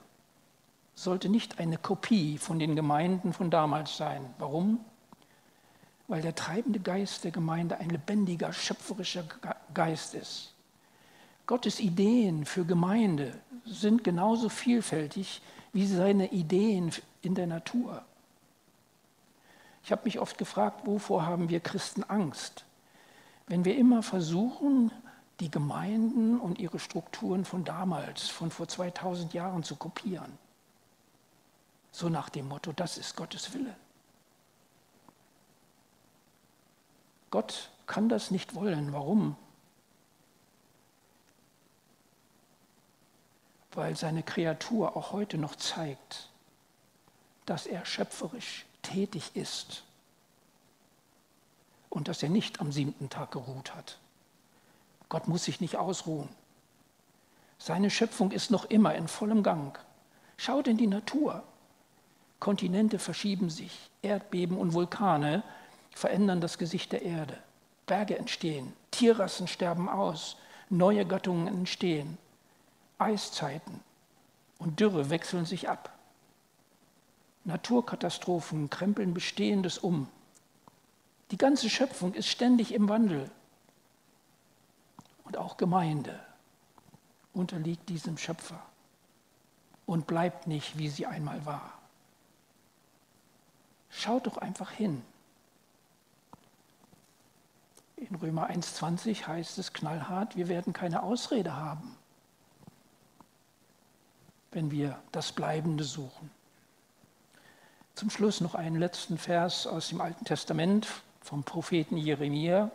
sollte 0.96 1.28
nicht 1.28 1.60
eine 1.60 1.78
Kopie 1.78 2.38
von 2.38 2.58
den 2.58 2.74
Gemeinden 2.74 3.34
von 3.34 3.52
damals 3.52 3.98
sein. 3.98 4.34
Warum? 4.38 4.80
Weil 6.08 6.22
der 6.22 6.36
treibende 6.36 6.80
Geist 6.80 7.26
der 7.26 7.32
Gemeinde 7.32 7.80
ein 7.80 7.90
lebendiger, 7.90 8.54
schöpferischer 8.54 9.26
Geist 9.74 10.16
ist. 10.16 10.54
Gottes 11.48 11.82
Ideen 11.82 12.46
für 12.46 12.64
Gemeinde 12.64 13.34
sind 13.66 14.06
genauso 14.06 14.48
vielfältig 14.48 15.42
wie 15.74 15.86
seine 15.86 16.32
Ideen 16.32 16.94
in 17.22 17.36
der 17.36 17.48
Natur. 17.48 18.06
Ich 19.84 19.92
habe 19.92 20.04
mich 20.06 20.18
oft 20.18 20.38
gefragt, 20.38 20.88
wovor 20.88 21.26
haben 21.26 21.50
wir 21.50 21.60
Christen 21.60 22.06
Angst? 22.06 22.64
Wenn 23.48 23.66
wir 23.66 23.76
immer 23.76 24.02
versuchen, 24.02 24.94
die 25.40 25.52
Gemeinden 25.52 26.40
und 26.40 26.60
ihre 26.60 26.80
Strukturen 26.80 27.46
von 27.46 27.64
damals, 27.64 28.28
von 28.28 28.50
vor 28.50 28.68
2000 28.68 29.34
Jahren 29.34 29.64
zu 29.64 29.76
kopieren. 29.76 30.38
So 31.92 32.10
nach 32.10 32.30
dem 32.30 32.48
Motto, 32.48 32.74
das 32.74 32.98
ist 32.98 33.16
Gottes 33.16 33.54
Wille. 33.54 33.76
Gott 37.30 37.70
kann 37.86 38.10
das 38.10 38.32
nicht 38.32 38.56
wollen. 38.56 38.94
Warum? 38.94 39.36
Weil 43.72 43.96
seine 43.96 44.24
Kreatur 44.24 44.98
auch 44.98 45.12
heute 45.12 45.38
noch 45.38 45.56
zeigt, 45.56 46.30
dass 47.46 47.68
er 47.68 47.86
schöpferisch 47.86 48.66
tätig 48.82 49.36
ist 49.36 49.84
und 51.90 52.08
dass 52.08 52.24
er 52.24 52.30
nicht 52.30 52.60
am 52.60 52.72
siebten 52.72 53.10
Tag 53.10 53.32
geruht 53.32 53.76
hat. 53.76 54.00
Gott 55.10 55.28
muss 55.28 55.46
sich 55.46 55.62
nicht 55.62 55.78
ausruhen. 55.78 56.30
Seine 57.58 57.90
Schöpfung 57.90 58.32
ist 58.32 58.52
noch 58.52 58.66
immer 58.66 58.96
in 58.96 59.08
vollem 59.08 59.44
Gang. 59.44 59.78
Schaut 60.38 60.68
in 60.68 60.78
die 60.78 60.88
Natur. 60.88 61.44
Kontinente 62.40 63.00
verschieben 63.00 63.50
sich, 63.50 63.90
Erdbeben 64.02 64.58
und 64.58 64.74
Vulkane 64.74 65.44
verändern 65.92 66.42
das 66.42 66.58
Gesicht 66.58 66.92
der 66.92 67.02
Erde. 67.02 67.38
Berge 67.88 68.18
entstehen, 68.18 68.74
Tierrassen 68.92 69.48
sterben 69.48 69.90
aus, 69.90 70.38
neue 70.70 71.06
Gattungen 71.06 71.48
entstehen, 71.48 72.18
Eiszeiten 73.00 73.80
und 74.60 74.80
Dürre 74.80 75.10
wechseln 75.10 75.46
sich 75.46 75.70
ab. 75.70 75.98
Naturkatastrophen 77.46 78.70
krempeln 78.70 79.14
Bestehendes 79.14 79.78
um. 79.78 80.10
Die 81.32 81.38
ganze 81.38 81.70
Schöpfung 81.70 82.14
ist 82.14 82.28
ständig 82.28 82.74
im 82.74 82.90
Wandel. 82.90 83.32
Und 85.28 85.36
auch 85.36 85.58
Gemeinde 85.58 86.18
unterliegt 87.34 87.90
diesem 87.90 88.18
Schöpfer 88.18 88.62
und 89.86 90.08
bleibt 90.08 90.48
nicht, 90.48 90.78
wie 90.78 90.88
sie 90.88 91.06
einmal 91.06 91.46
war. 91.46 91.74
Schaut 93.90 94.26
doch 94.26 94.38
einfach 94.38 94.72
hin. 94.72 95.04
In 97.98 98.16
Römer 98.16 98.50
1.20 98.50 99.28
heißt 99.28 99.58
es 99.58 99.74
knallhart, 99.74 100.38
wir 100.38 100.48
werden 100.48 100.72
keine 100.72 101.04
Ausrede 101.04 101.58
haben, 101.58 101.98
wenn 104.52 104.72
wir 104.72 104.98
das 105.12 105.34
Bleibende 105.34 105.84
suchen. 105.84 106.32
Zum 107.96 108.10
Schluss 108.10 108.40
noch 108.40 108.56
einen 108.56 108.78
letzten 108.78 109.18
Vers 109.18 109.68
aus 109.68 109.90
dem 109.90 110.00
Alten 110.00 110.24
Testament 110.24 110.88
vom 111.20 111.44
Propheten 111.44 111.98
Jeremia, 111.98 112.72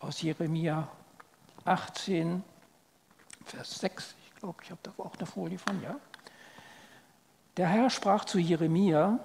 aus 0.00 0.20
Jeremia 0.20 0.88
18, 1.68 2.42
Vers 3.44 3.80
6. 3.80 4.14
Ich 4.26 4.34
glaube, 4.36 4.62
ich 4.62 4.70
habe 4.70 4.80
da 4.82 4.92
auch 4.98 5.16
eine 5.16 5.26
Folie 5.26 5.58
von, 5.58 5.82
ja. 5.82 5.96
Der 7.56 7.68
Herr 7.68 7.90
sprach 7.90 8.24
zu 8.24 8.38
Jeremia, 8.38 9.18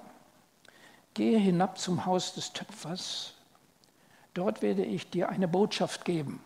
gehe 1.14 1.38
hinab 1.38 1.78
zum 1.78 2.06
Haus 2.06 2.34
des 2.34 2.54
Töpfers 2.54 3.34
dort 4.34 4.62
werde 4.62 4.84
ich 4.84 5.10
dir 5.10 5.30
eine 5.30 5.48
Botschaft 5.48 6.06
geben. 6.06 6.44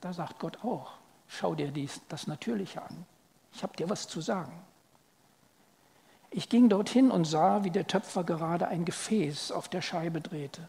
Da 0.00 0.12
sagt 0.12 0.38
Gott 0.38 0.64
auch, 0.64 0.92
schau 1.28 1.54
dir 1.54 1.70
dies, 1.70 2.00
das 2.08 2.26
Natürliche 2.26 2.82
an. 2.82 3.06
Ich 3.52 3.62
habe 3.62 3.76
dir 3.76 3.88
was 3.88 4.08
zu 4.08 4.20
sagen. 4.20 4.52
Ich 6.30 6.48
ging 6.48 6.68
dorthin 6.68 7.10
und 7.10 7.24
sah, 7.24 7.64
wie 7.64 7.70
der 7.70 7.86
Töpfer 7.86 8.24
gerade 8.24 8.68
ein 8.68 8.84
Gefäß 8.84 9.52
auf 9.52 9.68
der 9.68 9.80
Scheibe 9.80 10.20
drehte. 10.20 10.68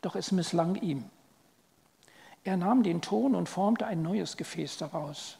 Doch 0.00 0.16
es 0.16 0.32
misslang 0.32 0.76
ihm. 0.76 1.10
Er 2.46 2.56
nahm 2.56 2.84
den 2.84 3.02
Ton 3.02 3.34
und 3.34 3.48
formte 3.48 3.88
ein 3.88 4.02
neues 4.02 4.36
Gefäß 4.36 4.78
daraus, 4.78 5.36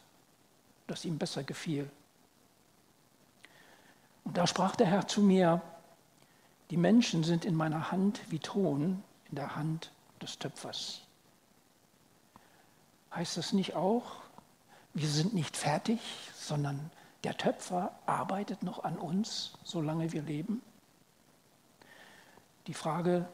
das 0.88 1.04
ihm 1.04 1.18
besser 1.18 1.44
gefiel. 1.44 1.88
Und 4.24 4.36
da 4.36 4.48
sprach 4.48 4.74
der 4.74 4.88
Herr 4.88 5.06
zu 5.06 5.22
mir, 5.22 5.62
die 6.70 6.76
Menschen 6.76 7.22
sind 7.22 7.44
in 7.44 7.54
meiner 7.54 7.92
Hand 7.92 8.20
wie 8.28 8.40
Ton 8.40 9.04
in 9.30 9.36
der 9.36 9.54
Hand 9.54 9.92
des 10.20 10.40
Töpfers. 10.40 11.02
Heißt 13.14 13.36
das 13.36 13.52
nicht 13.52 13.76
auch, 13.76 14.16
wir 14.92 15.08
sind 15.08 15.32
nicht 15.32 15.56
fertig, 15.56 16.00
sondern 16.34 16.90
der 17.22 17.36
Töpfer 17.36 17.96
arbeitet 18.06 18.64
noch 18.64 18.82
an 18.82 18.98
uns, 18.98 19.52
solange 19.62 20.10
wir 20.10 20.22
leben? 20.22 20.60
Die 22.66 22.74
Frage, 22.74 23.28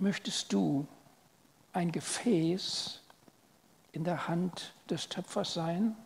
möchtest 0.00 0.52
du 0.52 0.88
ein 1.72 1.92
Gefäß 1.92 3.00
in 3.92 4.04
der 4.04 4.28
Hand 4.28 4.74
des 4.90 5.08
Töpfers 5.08 5.54
sein? 5.54 5.96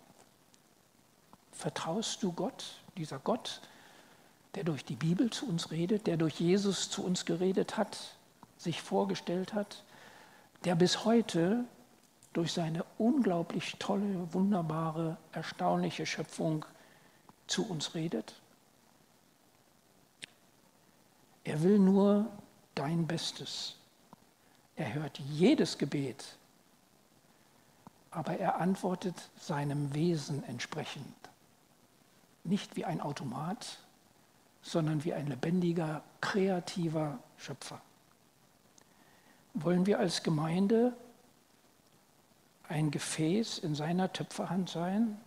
Vertraust 1.52 2.22
du 2.22 2.32
Gott, 2.32 2.82
dieser 2.96 3.18
Gott, 3.18 3.60
der 4.54 4.64
durch 4.64 4.84
die 4.84 4.96
Bibel 4.96 5.30
zu 5.30 5.46
uns 5.46 5.70
redet, 5.70 6.06
der 6.06 6.16
durch 6.16 6.40
Jesus 6.40 6.90
zu 6.90 7.04
uns 7.04 7.24
geredet 7.24 7.76
hat, 7.76 8.16
sich 8.58 8.82
vorgestellt 8.82 9.54
hat, 9.54 9.84
der 10.64 10.74
bis 10.74 11.04
heute 11.04 11.64
durch 12.32 12.52
seine 12.52 12.84
unglaublich 12.98 13.76
tolle, 13.78 14.32
wunderbare, 14.32 15.16
erstaunliche 15.32 16.06
Schöpfung 16.06 16.64
zu 17.46 17.68
uns 17.68 17.94
redet. 17.94 18.34
Er 21.44 21.62
will 21.62 21.78
nur 21.78 22.26
dein 22.74 23.06
Bestes. 23.06 23.76
Er 24.76 24.94
hört 24.94 25.18
jedes 25.18 25.78
Gebet, 25.78 26.36
aber 28.10 28.38
er 28.38 28.60
antwortet 28.60 29.30
seinem 29.38 29.94
Wesen 29.94 30.44
entsprechend. 30.44 31.14
Nicht 32.44 32.76
wie 32.76 32.84
ein 32.84 33.00
Automat, 33.00 33.78
sondern 34.62 35.04
wie 35.04 35.12
ein 35.12 35.26
lebendiger, 35.26 36.02
kreativer 36.20 37.18
Schöpfer. 37.36 37.80
Wollen 39.54 39.86
wir 39.86 39.98
als 39.98 40.22
Gemeinde 40.22 40.96
ein 42.68 42.90
Gefäß 42.90 43.58
in 43.58 43.74
seiner 43.74 44.12
Töpferhand 44.12 44.70
sein? 44.70 45.20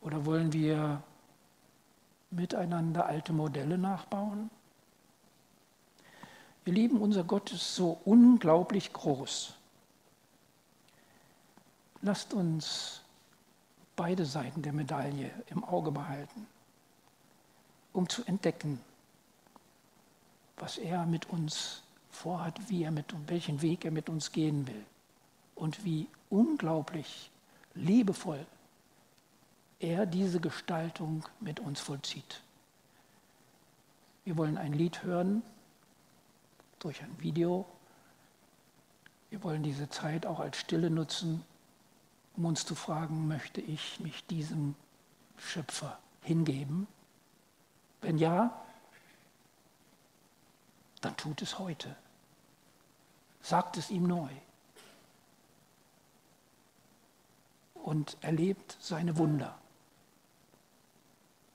Oder 0.00 0.26
wollen 0.26 0.52
wir 0.52 1.02
miteinander 2.30 3.06
alte 3.06 3.32
Modelle 3.32 3.78
nachbauen? 3.78 4.50
Ihr 6.68 6.74
Lieben, 6.74 7.00
unser 7.00 7.24
Gott 7.24 7.50
ist 7.50 7.76
so 7.76 7.98
unglaublich 8.04 8.92
groß. 8.92 9.54
Lasst 12.02 12.34
uns 12.34 13.00
beide 13.96 14.26
Seiten 14.26 14.60
der 14.60 14.74
Medaille 14.74 15.30
im 15.46 15.64
Auge 15.64 15.90
behalten 15.90 16.46
um 17.94 18.06
zu 18.06 18.22
entdecken, 18.24 18.78
was 20.58 20.76
er 20.76 21.06
mit 21.06 21.30
uns 21.30 21.80
vorhat, 22.10 22.68
wie 22.68 22.82
er 22.82 22.90
mit 22.90 23.14
uns, 23.14 23.30
welchen 23.30 23.62
Weg 23.62 23.86
er 23.86 23.90
mit 23.90 24.10
uns 24.10 24.30
gehen 24.30 24.66
will 24.66 24.84
und 25.54 25.86
wie 25.86 26.06
unglaublich 26.28 27.30
liebevoll 27.74 28.44
er 29.80 30.04
diese 30.04 30.38
Gestaltung 30.38 31.24
mit 31.40 31.60
uns 31.60 31.80
vollzieht. 31.80 32.42
Wir 34.26 34.36
wollen 34.36 34.58
ein 34.58 34.74
Lied 34.74 35.02
hören 35.02 35.42
durch 36.78 37.02
ein 37.02 37.20
Video. 37.20 37.66
Wir 39.30 39.42
wollen 39.42 39.62
diese 39.62 39.88
Zeit 39.88 40.26
auch 40.26 40.40
als 40.40 40.58
Stille 40.58 40.90
nutzen, 40.90 41.44
um 42.36 42.46
uns 42.46 42.64
zu 42.64 42.74
fragen, 42.74 43.28
möchte 43.28 43.60
ich 43.60 44.00
mich 44.00 44.24
diesem 44.26 44.74
Schöpfer 45.36 45.98
hingeben? 46.22 46.86
Wenn 48.00 48.18
ja, 48.18 48.64
dann 51.00 51.16
tut 51.16 51.42
es 51.42 51.58
heute. 51.58 51.96
Sagt 53.40 53.76
es 53.76 53.90
ihm 53.90 54.06
neu. 54.06 54.30
Und 57.74 58.16
erlebt 58.20 58.76
seine 58.80 59.16
Wunder. 59.16 59.58